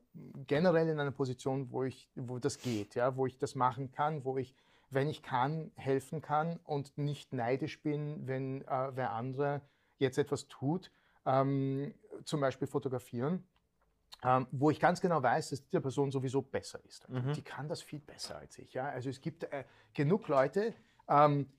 [0.46, 4.24] generell in einer Position, wo ich, wo das geht, ja, wo ich das machen kann,
[4.24, 4.54] wo ich
[4.92, 9.62] wenn ich kann, helfen kann und nicht neidisch bin, wenn äh, wer andere
[9.98, 10.92] jetzt etwas tut,
[11.26, 11.94] ähm,
[12.24, 13.44] zum Beispiel fotografieren,
[14.24, 17.10] ähm, wo ich ganz genau weiß, dass diese Person sowieso besser ist.
[17.10, 17.34] Mhm.
[17.34, 18.74] Die kann das viel besser als ich.
[18.74, 18.90] Ja?
[18.90, 20.74] Also es gibt äh, genug Leute,
[21.08, 21.50] ähm,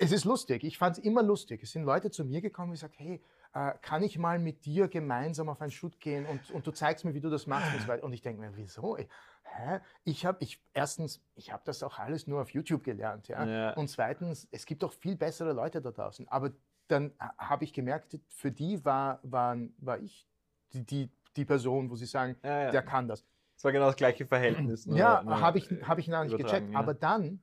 [0.00, 1.62] es ist lustig, ich fand es immer lustig.
[1.62, 3.20] Es sind Leute zu mir gekommen und gesagt, hey,
[3.54, 7.04] äh, kann ich mal mit dir gemeinsam auf einen Shoot gehen und, und du zeigst
[7.04, 8.04] mir, wie du das machst und so weiter.
[8.04, 8.96] Und ich denke mir, wieso?
[8.96, 9.80] Hä?
[10.04, 13.28] Ich habe, ich, erstens, ich habe das auch alles nur auf YouTube gelernt.
[13.28, 13.44] Ja?
[13.44, 13.72] Ja.
[13.74, 16.28] Und zweitens, es gibt auch viel bessere Leute da draußen.
[16.28, 16.52] Aber
[16.88, 20.26] dann habe ich gemerkt, für die war, waren, war ich
[20.72, 22.70] die, die, die Person, wo sie sagen, Ja, ja.
[22.70, 23.24] der kann das.
[23.54, 24.86] Das war genau das gleiche Verhältnis.
[24.86, 26.70] nur- Ja, nur, habe ich, hab ich noch nicht gecheckt.
[26.72, 26.78] ja.
[26.78, 27.40] Aber dann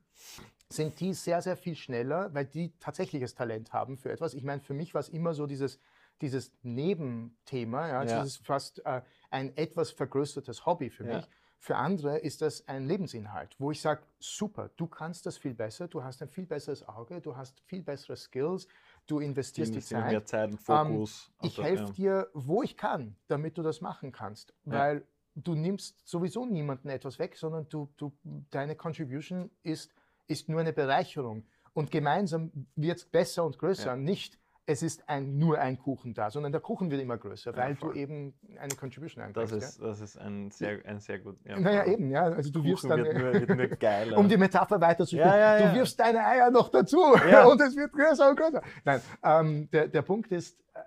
[0.68, 4.34] sind die sehr, sehr viel schneller, weil die tatsächliches Talent haben für etwas.
[4.34, 5.78] Ich meine, für mich war es immer so dieses,
[6.20, 8.18] dieses Nebenthema, ja, Ja.
[8.18, 11.28] das ist fast äh, ein etwas vergrößertes Hobby für mich.
[11.58, 15.88] Für andere ist das ein Lebensinhalt, wo ich sage, super, du kannst das viel besser,
[15.88, 18.68] du hast ein viel besseres Auge, du hast viel bessere Skills,
[19.06, 20.10] du investierst die, Zeit.
[20.10, 21.30] mehr Zeit und Ähm, Fokus.
[21.42, 21.90] Ich Also, helfe ja.
[21.92, 24.54] dir, wo ich kann, damit du das machen kannst.
[24.64, 24.72] Ja.
[24.72, 28.12] Weil du nimmst sowieso niemandem etwas weg, sondern du, du,
[28.50, 29.92] deine Contribution ist,
[30.26, 31.44] ist nur eine Bereicherung.
[31.74, 33.88] Und gemeinsam wird es besser und größer.
[33.88, 33.96] Ja.
[33.96, 34.38] Nicht,
[34.68, 37.74] es ist ein, nur ein Kuchen da, sondern der Kuchen wird immer größer, Ja, weil
[37.76, 37.96] du voll.
[37.96, 39.68] eben eine Contribution Das einbringst.
[39.68, 41.36] ist, das ist ein sehr, ein sehr gut.
[41.44, 41.60] Ja, ja?
[41.60, 41.92] Naja, voll.
[41.92, 42.22] eben, ja.
[42.24, 44.18] Also du wirfst dann, wird nur, wird nur geiler.
[44.18, 46.98] um die Metapher weiterzuspielen, Ja, ja, du wirfst deine Eier noch dazu
[47.30, 47.46] Ja.
[47.50, 48.60] und es wird größer und größer.
[48.84, 50.80] Nein, ähm, der, der Punkt ist, äh,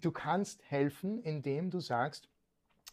[0.00, 2.29] du kannst helfen, indem du sagst,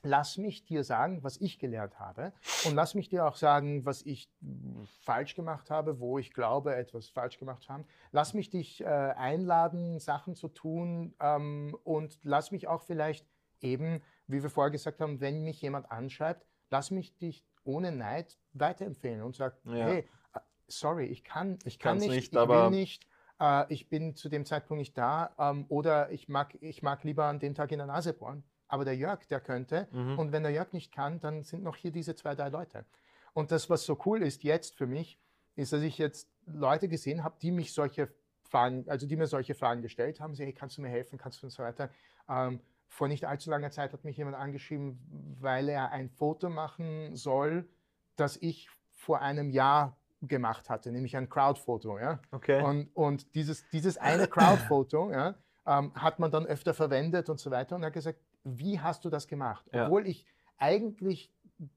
[0.04, 2.34] lass mich dir sagen, was ich gelernt habe
[2.66, 6.76] und lass mich dir auch sagen, was ich mh, falsch gemacht habe, wo ich glaube,
[6.76, 7.86] etwas falsch gemacht zu haben.
[8.12, 13.28] Lass mich dich äh, einladen, Sachen zu tun ähm, und lass mich auch vielleicht
[13.62, 18.38] eben, wie wir vorher gesagt haben, wenn mich jemand anschreibt, lass mich dich ohne Neid
[18.54, 19.88] weiterempfehlen und sag, Ja.
[19.88, 20.00] hey,
[20.34, 23.08] äh, sorry, ich kann, ich kann nicht, nicht, ich will nicht,
[23.42, 27.26] äh, ich bin zu dem Zeitpunkt nicht da ähm, oder ich mag, ich mag lieber
[27.26, 28.44] an dem Tag in der Nase bohren.
[28.68, 29.88] Aber der Jörg, der könnte.
[29.92, 30.20] Mhm.
[30.20, 32.86] Und wenn der Jörg nicht kann, dann sind noch hier diese zwei, drei Leute.
[33.34, 35.20] Und das, was so cool ist jetzt für mich,
[35.56, 38.10] ist, dass ich jetzt Leute gesehen habe, die mich solche
[38.44, 41.42] Fragen, also die mir solche Fragen gestellt haben, so, hey, kannst du mir helfen, kannst
[41.42, 41.90] du und so weiter.
[42.30, 45.00] Ähm, vor nicht allzu langer Zeit hat mich jemand angeschrieben,
[45.40, 47.68] weil er ein Foto machen soll,
[48.16, 52.00] das ich vor einem Jahr gemacht hatte, nämlich ein Crowdfoto.
[52.00, 52.20] Ja?
[52.32, 52.64] Okay.
[52.64, 57.52] Und, und dieses, dieses eine Crowdfoto ja, ähm, hat man dann öfter verwendet und so
[57.52, 57.76] weiter.
[57.76, 59.66] Und er hat gesagt, wie hast du das gemacht?
[59.74, 59.86] Ja.
[59.86, 60.26] Obwohl ich
[60.58, 61.32] eigentlich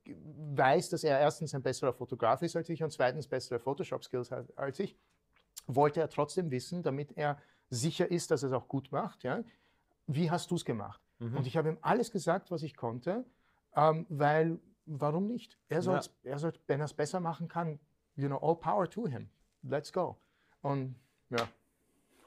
[0.05, 4.57] weiß, dass er erstens ein besserer Fotograf ist als ich und zweitens bessere Photoshop-Skills hat
[4.57, 4.97] als ich,
[5.67, 7.39] wollte er trotzdem wissen, damit er
[7.71, 9.23] sicher ist, dass er es auch gut macht.
[9.23, 9.43] Ja?
[10.07, 11.01] Wie hast du es gemacht?
[11.19, 11.39] Mhm.
[11.39, 13.25] Und ich habe ihm alles gesagt, was ich konnte,
[13.75, 15.59] ähm, weil warum nicht?
[15.69, 17.79] Er soll, er soll wenn er es besser machen kann,
[18.17, 19.31] you know, all power to him.
[19.63, 20.19] Let's go.
[20.63, 20.97] Und
[21.31, 21.49] ja,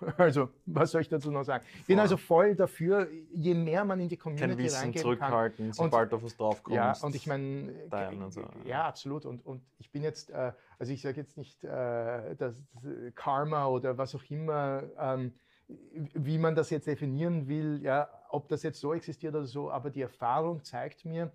[0.18, 1.66] also was soll ich dazu noch sagen?
[1.80, 5.02] Ich bin also voll dafür, je mehr man in die Kein Community Wissen reingeben kann.
[5.02, 6.76] zurückhalten, sobald du auf was draufkommst.
[6.76, 8.44] Ja, und ich meine, teilen und so.
[8.66, 9.26] ja, absolut.
[9.26, 13.68] Und, und ich bin jetzt, äh, also ich sage jetzt nicht, äh, dass äh, Karma
[13.68, 15.34] oder was auch immer, ähm,
[15.68, 19.90] wie man das jetzt definieren will, ja, ob das jetzt so existiert oder so, aber
[19.90, 21.32] die Erfahrung zeigt mir,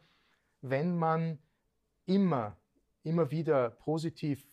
[0.61, 1.39] wenn man
[2.07, 2.57] immer,
[3.03, 4.47] immer wieder positiv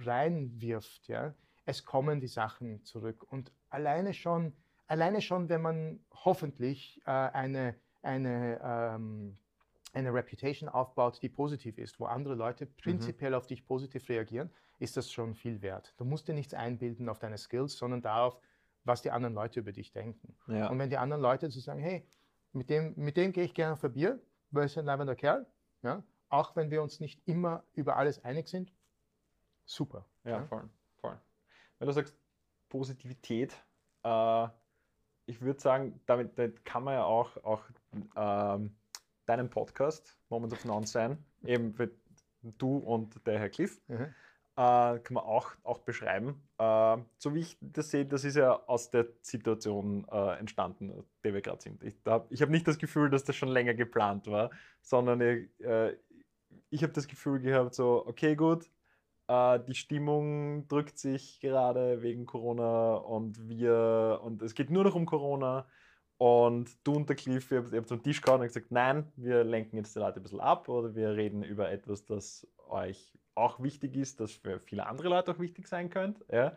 [0.00, 1.34] reinwirft, ja,
[1.64, 3.24] es kommen die Sachen zurück.
[3.30, 4.52] Und alleine schon,
[4.86, 9.38] alleine schon, wenn man hoffentlich äh, eine, eine, ähm,
[9.92, 14.96] eine Reputation aufbaut, die positiv ist, wo andere Leute prinzipiell auf dich positiv reagieren, ist
[14.96, 15.94] das schon viel wert.
[15.96, 18.38] Du musst dir nichts einbilden auf deine Skills, sondern darauf,
[18.84, 20.34] was die anderen Leute über dich denken.
[20.48, 20.68] Ja.
[20.68, 22.04] Und wenn die anderen Leute zu sagen, hey,
[22.52, 25.46] mit dem, mit dem gehe ich gerne auf ein Bier, weil ist ein leibender Kerl,
[25.82, 28.72] ja, auch wenn wir uns nicht immer über alles einig sind,
[29.64, 30.04] super.
[30.24, 30.70] Ja, voll, voll.
[31.82, 32.16] Wenn du sagst
[32.68, 33.56] Positivität,
[34.04, 34.46] äh,
[35.26, 37.64] ich würde sagen, damit, damit kann man ja auch, auch
[38.14, 38.76] ähm,
[39.26, 41.90] deinen Podcast, Moments of Nonsense, eben für
[42.56, 44.04] du und der Herr Cliff, Mhm.
[44.04, 44.12] äh,
[44.54, 46.40] kann man auch, auch beschreiben.
[46.58, 51.04] Äh, so wie ich das sehe, das ist ja aus der Situation äh, entstanden, in
[51.24, 51.82] der wir gerade sind.
[51.82, 54.52] Ich, da- ich habe nicht das Gefühl, dass das schon länger geplant war,
[54.82, 55.96] sondern ich, äh,
[56.70, 58.70] ich habe das Gefühl gehabt, so, okay, gut,
[59.28, 64.94] äh, die Stimmung drückt sich gerade wegen Corona und wir, und es geht nur noch
[64.94, 65.66] um Corona.
[66.18, 69.76] Und du und der Cliff, ihr habt, zum Tisch gehauen und gesagt, nein, wir lenken
[69.76, 73.96] jetzt die Leute ein bisschen ab oder wir reden über etwas, das euch auch wichtig
[73.96, 76.24] ist, das für viele andere Leute auch wichtig sein könnte.
[76.30, 76.56] Ja?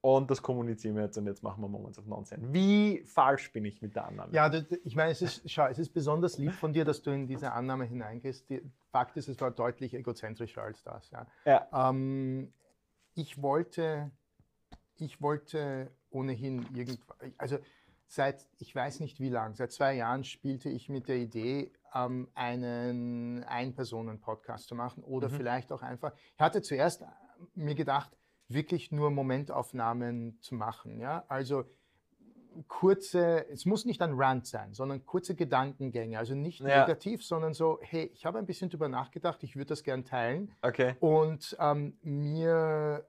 [0.00, 2.52] Und das kommunizieren wir jetzt und jetzt machen wir Moments of Nonsense.
[2.52, 4.32] Wie falsch bin ich mit der Annahme?
[4.32, 4.48] Ja,
[4.84, 7.52] ich meine, es ist, schau, es ist besonders lieb von dir, dass du in diese
[7.52, 8.48] Annahme hineingehst.
[8.48, 11.10] Die, Fakt ist, es war deutlich egozentrischer als das.
[11.10, 11.26] Ja.
[11.44, 11.90] Ja.
[11.90, 12.52] Ähm,
[13.14, 14.12] ich wollte,
[14.98, 17.58] ich wollte ohnehin irgendwas, also
[18.06, 22.28] seit, ich weiß nicht wie lang, seit zwei Jahren spielte ich mit der Idee, ähm,
[22.34, 25.32] einen Ein-Personen-Podcast zu machen oder Mhm.
[25.34, 27.04] vielleicht auch einfach, ich hatte zuerst
[27.54, 28.16] mir gedacht,
[28.48, 31.64] wirklich nur Momentaufnahmen zu machen, ja, also
[32.66, 36.80] kurze, es muss nicht ein Rant sein, sondern kurze Gedankengänge, also nicht Ja.
[36.80, 40.50] negativ, sondern so, hey, ich habe ein bisschen drüber nachgedacht, ich würde das gern teilen
[40.62, 40.96] Okay.
[41.00, 43.06] und ähm, mir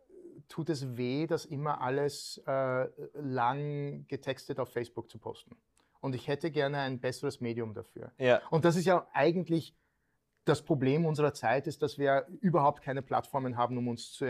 [0.50, 5.56] tut es weh, das immer alles äh, lang getextet auf Facebook zu posten.
[6.02, 8.12] Und ich hätte gerne ein besseres Medium dafür.
[8.18, 8.42] Ja.
[8.50, 9.76] Und das ist ja eigentlich
[10.50, 14.26] das Problem unserer Zeit, ist, dass wir überhaupt keine Plattformen haben, um uns zu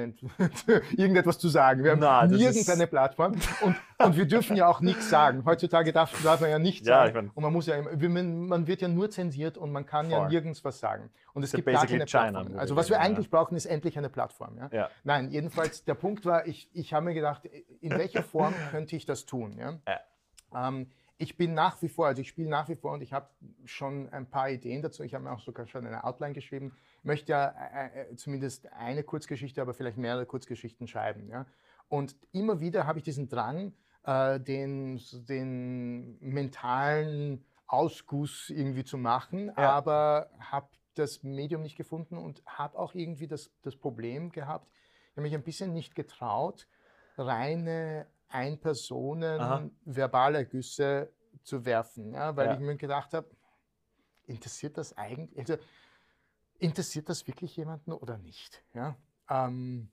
[0.95, 1.84] irgendetwas zu sagen.
[1.84, 5.09] Wir haben Na, das nirgends ist- eine Plattform und, und wir dürfen ja auch nichts
[5.09, 5.43] sagen.
[5.45, 7.09] Heutzutage darf, darf man ja nichts Ja, sagen.
[7.09, 10.20] ich mein- und man muss ja, man wird ja nur zensiert und man kann ja
[10.20, 10.30] Voll.
[10.30, 11.09] nirgends was sagen.
[11.34, 12.59] Und es ja gibt gar keine China, Plattform.
[12.59, 13.01] Also was wir ja.
[13.03, 14.57] eigentlich brauchen, ist endlich eine Plattform.
[14.57, 14.70] Ja?
[14.72, 14.89] Ja.
[15.03, 17.45] Nein, jedenfalls der Punkt war, ich, ich habe mir gedacht,
[17.82, 19.57] in welcher Form könnte ich das tun?
[19.57, 19.80] Ja?
[19.88, 20.67] Ja.
[20.67, 20.88] Ähm,
[21.22, 23.28] ich bin nach wie vor, also ich spiele nach wie vor und ich habe
[23.65, 25.03] schon ein paar Ideen dazu.
[25.03, 26.72] Ich habe mir auch sogar schon eine Outline geschrieben.
[26.99, 31.28] Ich möchte ja äh, äh, zumindest eine Kurzgeschichte, aber vielleicht mehrere Kurzgeschichten schreiben.
[31.28, 31.45] Ja?
[31.89, 39.47] Und immer wieder habe ich diesen Drang, äh, den, den mentalen Ausguss irgendwie zu machen,
[39.57, 39.72] Ja.
[39.72, 45.11] aber habe das Medium nicht gefunden und habe auch irgendwie das, das Problem gehabt, ich
[45.17, 46.65] habe mich ein bisschen nicht getraut,
[47.17, 49.69] reine Ein-Personen Aha.
[49.86, 51.11] Verbalergüsse
[51.43, 52.53] zu werfen, ja, weil Ja.
[52.53, 53.30] ich mir gedacht habe,
[54.27, 55.57] interessiert das eigentlich, also,
[56.59, 58.63] interessiert das wirklich jemanden oder nicht?
[58.73, 58.95] Ja?
[59.30, 59.89] Ähm,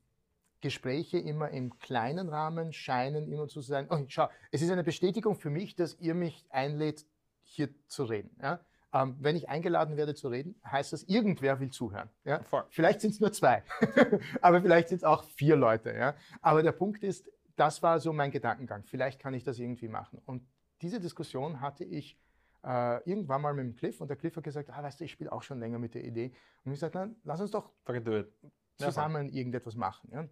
[0.61, 3.87] Gespräche immer im kleinen Rahmen scheinen immer zu sein.
[3.91, 7.07] Oh, schau, es ist eine Bestätigung für mich, dass ihr mich einlädt,
[7.43, 8.37] hier zu reden.
[8.43, 8.61] Ja?
[8.93, 12.11] Ähm, wenn ich eingeladen werde zu reden, heißt das, irgendwer will zuhören.
[12.25, 12.41] Ja?
[12.71, 13.63] Vielleicht sind es nur zwei,
[14.41, 15.93] aber vielleicht sind es auch vier Leute.
[15.95, 16.15] Ja?
[16.43, 18.85] Aber der Punkt ist, das war so mein Gedankengang.
[18.85, 20.21] Vielleicht kann ich das irgendwie machen.
[20.25, 20.47] Und
[20.83, 22.19] diese Diskussion hatte ich
[22.65, 25.13] äh, irgendwann mal mit dem Cliff und der Cliff hat gesagt, ah, weißt du, ich
[25.13, 26.33] spiele auch schon länger mit der Idee.
[26.65, 27.73] Und ich sagte, lass uns doch
[28.77, 30.11] zusammen irgendetwas machen.
[30.13, 30.29] Ja?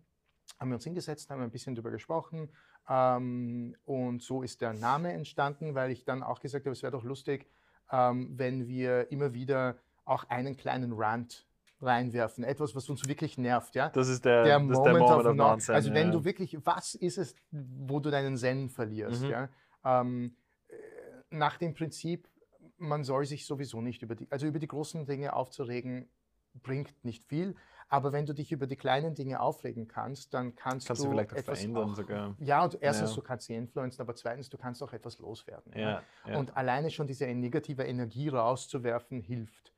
[0.59, 2.51] Haben wir uns hingesetzt, haben ein bisschen darüber gesprochen
[2.89, 6.93] ähm, und so ist der Name entstanden, weil ich dann auch gesagt habe, es wäre
[6.93, 7.49] doch lustig,
[7.91, 11.47] ähm, wenn wir immer wieder auch einen kleinen Rant
[11.81, 13.75] reinwerfen, etwas, was uns wirklich nervt.
[13.75, 13.91] Ja?
[13.91, 15.75] Das ist der, der das Moment, der Moment of of no Nonsense.
[15.75, 16.12] Also wenn ja.
[16.12, 19.22] du wirklich, was ist es, wo du deinen Zen verlierst?
[19.22, 19.31] Mhm.
[19.31, 19.49] Ja?
[19.85, 20.37] Ähm,
[20.68, 20.75] äh,
[21.31, 22.29] nach dem Prinzip,
[22.77, 26.09] man soll sich sowieso nicht über die, also über die großen Dinge aufzuregen,
[26.55, 27.55] bringt nicht viel.
[27.89, 31.12] Aber wenn du dich über die kleinen Dinge aufregen kannst, dann kannst, Kannst du du
[31.12, 32.35] vielleicht auch etwas verändern auch, sogar.
[32.39, 33.16] Ja, und erstens, Ja.
[33.16, 35.72] du kannst sie influenzen, aber zweitens, du kannst auch etwas loswerden.
[35.77, 36.39] Ja, ja.
[36.39, 39.74] Und alleine schon diese negative Energie rauszuwerfen, hilft.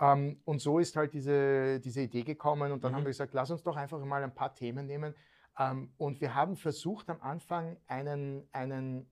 [0.00, 2.96] Ähm, und so ist halt diese, diese Idee gekommen und dann Mhm.
[2.96, 5.14] haben wir gesagt, lass uns doch einfach mal ein paar Themen nehmen.
[5.58, 9.08] Ähm, und wir haben versucht am Anfang einen, einen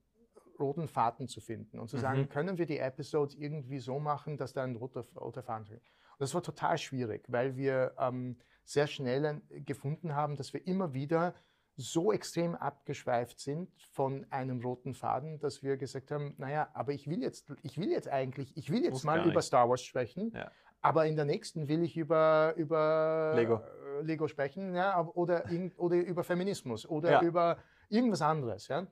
[0.59, 2.29] roten Faden zu finden und zu sagen, Mhm.
[2.29, 5.87] können wir die Episodes irgendwie so machen, dass da ein roter, roter Faden drin ist.
[6.11, 10.93] Und das war total schwierig, weil wir ähm, sehr schnell gefunden haben, dass wir immer
[10.93, 11.33] wieder
[11.75, 17.07] so extrem abgeschweift sind von einem roten Faden, dass wir gesagt haben, naja, aber ich
[17.09, 19.41] will jetzt, ich will jetzt eigentlich, ich will jetzt Muss mal über.
[19.41, 20.51] Star Wars sprechen, Ja.
[20.83, 23.55] Aber in der nächsten will ich über, über Lego.
[23.55, 25.45] äh, Lego sprechen, ja, oder,
[25.77, 27.21] oder über Feminismus oder Ja.
[27.21, 27.57] über
[27.89, 28.85] irgendwas anderes, ja,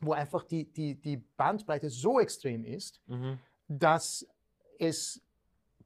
[0.00, 3.38] wo einfach die, die, die Bandbreite so extrem ist, Mhm.
[3.68, 4.26] dass
[4.78, 5.20] es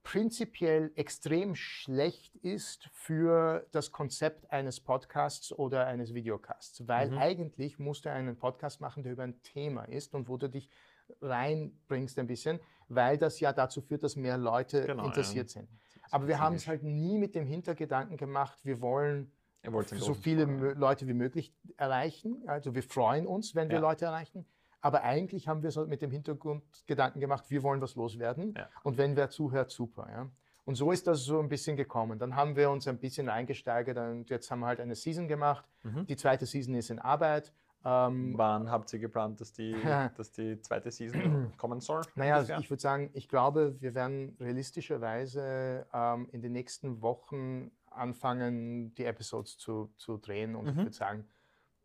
[0.02, 7.18] prinzipiell extrem schlecht ist für das Konzept eines Podcasts oder eines Videocasts, weil Mhm.
[7.18, 10.70] eigentlich musst du einen Podcast machen, der über ein Thema ist und wo du dich
[11.20, 12.58] reinbringst ein bisschen,
[12.88, 15.60] weil das ja dazu führt, dass mehr Leute Genau, interessiert ja.
[15.60, 15.68] sind.
[16.10, 19.30] Aber wir haben es halt nie mit dem Hintergedanken gemacht, wir wollen
[19.96, 22.42] so viele mö- Leute wie möglich erreichen.
[22.46, 23.82] Also wir freuen uns, wenn wir Ja.
[23.82, 24.46] Leute erreichen.
[24.80, 28.54] Aber eigentlich haben wir so mit dem Hintergrundgedanken gemacht, wir wollen was loswerden.
[28.56, 28.68] Ja.
[28.84, 30.08] Und wenn wer zuhört, super.
[30.10, 30.30] Ja?
[30.64, 32.18] Und so ist das so ein bisschen gekommen.
[32.18, 35.64] Dann haben wir uns ein bisschen eingesteigert und jetzt haben wir halt eine Season gemacht.
[35.82, 36.06] Mhm.
[36.06, 37.52] Die zweite Season ist in Arbeit.
[37.88, 39.72] Ähm, Wann habt ihr geplant, dass die,
[40.16, 42.02] dass die zweite Season kommen soll?
[42.16, 47.70] Naja, also ich würde sagen, ich glaube, wir werden realistischerweise ähm, in den nächsten Wochen
[47.90, 50.54] anfangen, die Episodes zu, zu drehen.
[50.56, 50.78] Und ich Mhm.
[50.80, 51.24] würde sagen,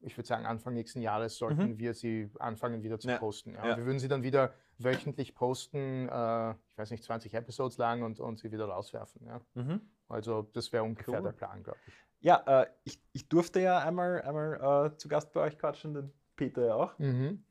[0.02, 3.54] ich würde sagen, Anfang nächsten Jahres sollten wir sie anfangen wieder zu Ja, posten.
[3.56, 3.68] Ja.
[3.70, 3.78] ja.
[3.78, 8.20] Wir würden sie dann wieder wöchentlich posten, äh, ich weiß nicht, 20 Episodes lang und,
[8.20, 9.22] und sie wieder rauswerfen.
[9.54, 9.80] Mhm.
[10.10, 11.24] Also das wäre ungefähr Cool.
[11.24, 11.94] der Plan, glaube ich.
[12.24, 16.14] Ja, äh, ich, ich durfte ja einmal, einmal äh, zu Gast bei euch quatschen, den
[16.38, 16.98] Peter ja auch.
[16.98, 17.44] Mhm.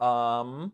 [0.00, 0.72] Ähm,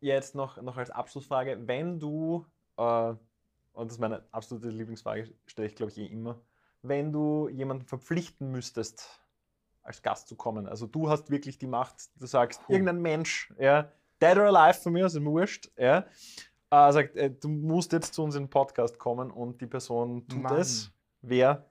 [0.00, 2.46] jetzt noch, noch als Abschlussfrage, wenn du,
[2.78, 6.40] äh, und das ist meine absolute Lieblingsfrage, stelle ich glaube ich eh immer,
[6.80, 9.20] wenn du jemanden verpflichten müsstest,
[9.82, 10.66] als Gast zu kommen?
[10.66, 12.72] Also du hast wirklich die Macht, du sagst, Puh.
[12.72, 13.92] irgendein Mensch, ja,
[14.22, 16.06] dead or alive von mir, ist mir wurscht, ja,
[16.70, 20.26] äh, sagt, äh, du musst jetzt zu uns in den Podcast kommen und die Person
[20.26, 20.56] tut Mann.
[20.56, 20.90] es.
[21.20, 21.69] Wer?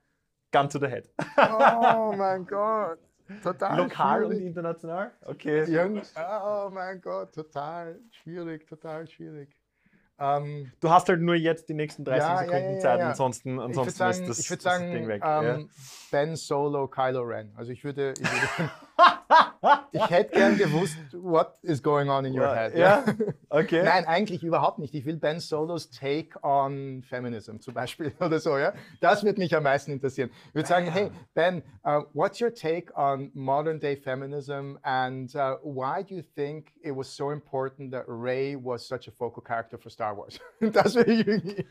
[0.52, 1.10] Gun to the head.
[1.38, 3.00] Oh mein Gott.
[3.44, 4.48] Total Lokal und schwierig.
[4.48, 5.12] international?
[5.26, 5.64] Okay.
[5.72, 9.56] Irgend, oh mein Gott, total schwierig, total schwierig.
[10.18, 13.60] Ähm, Du hast halt nur jetzt die nächsten 30 Ja, Sekunden ja, ja, Zeit, ansonsten,
[13.60, 15.22] ansonsten sagen, ist das, ich das sagen Ding weg.
[15.24, 15.70] ähm,
[16.12, 17.54] Ben Solo, Kylo Ren.
[17.56, 18.72] Also ich würde, ich, würde
[19.92, 22.76] ich hätte gern gewusst, what is going on in your head.
[22.76, 23.04] ja,
[23.50, 23.84] okay.
[23.84, 24.94] Nein, eigentlich überhaupt nicht.
[24.94, 28.58] Ich will Ben Solos Take on Feminism zum Beispiel oder so.
[28.58, 28.74] Ja?
[29.02, 30.30] Das wird mich am meisten interessieren.
[30.50, 35.56] Ich würde sagen, hey Ben, uh, what's your take on modern day feminism and uh,
[35.64, 39.78] why do you think it was so important that Ray was such a focal character
[39.78, 40.40] for Star Wars?
[40.74, 41.66] Das will ich irgendwie.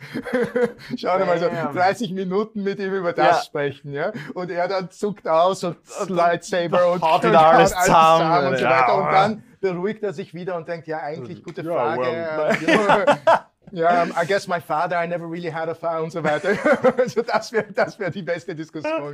[0.97, 1.75] Schau dir mal so Bam.
[1.75, 3.43] 30 Minuten mit ihm über das Ja.
[3.43, 3.93] sprechen.
[3.93, 4.13] Ja?
[4.35, 5.77] Und er dann zuckt aus und
[6.09, 8.47] Lightsaber und, haut wieder alles haut zusammen.
[8.49, 8.71] und so Ja.
[8.71, 8.95] weiter.
[8.97, 12.01] Und dann beruhigt er sich wieder und denkt, ja, eigentlich gute Ja, Frage.
[12.03, 13.19] well.
[13.71, 16.51] Ja, um, I guess my father, I never really had a father und so weiter.
[16.99, 19.13] also das wäre das wär die beste Diskussion.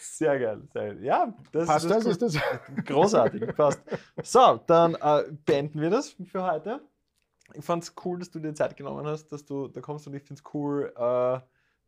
[0.00, 0.62] Sehr geil.
[0.72, 0.98] Sehr geil.
[1.04, 2.04] Ja, das, Passt das?
[2.06, 2.10] cool.
[2.12, 2.38] Ist das?
[2.86, 3.82] Großartig, passt.
[4.22, 6.80] So, dann äh, beenden wir das für heute.
[7.52, 10.14] Ich fand es cool, dass du dir Zeit genommen hast, dass du da kommst und
[10.14, 11.38] ich finde es cool, äh,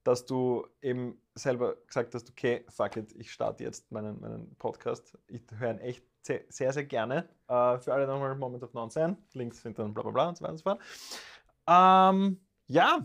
[0.04, 5.16] dass du eben selber gesagt hast, okay, fuck it, ich starte jetzt meinen, meinen Podcast.
[5.26, 7.28] Ich höre ihn echt sehr, sehr gerne.
[7.48, 9.20] Äh, für alle nochmal Moment of Nonsense.
[9.34, 10.80] Links sind dann bla bla bla und so weiter und so fort.
[11.66, 13.04] Ähm, ja,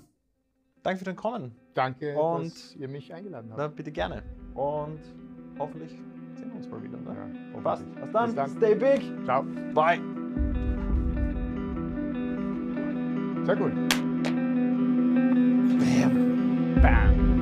[0.84, 1.56] danke für dein Kommen.
[1.74, 3.58] Danke, und dass ihr mich eingeladen habt.
[3.58, 4.24] Na, bitte gerne.
[4.54, 5.00] Und
[5.58, 5.92] hoffentlich
[6.36, 6.98] sehen wir uns mal wieder.
[6.98, 7.52] Ne?
[7.54, 7.86] Ja, Passt.
[7.96, 8.26] Bis dann.
[8.28, 8.50] Bis dann.
[8.58, 9.26] Stay big.
[9.26, 9.44] Ciao.
[9.74, 10.00] Bye.
[13.46, 13.74] Sehr gut.
[15.80, 16.82] Bam.
[16.82, 17.33] Bam.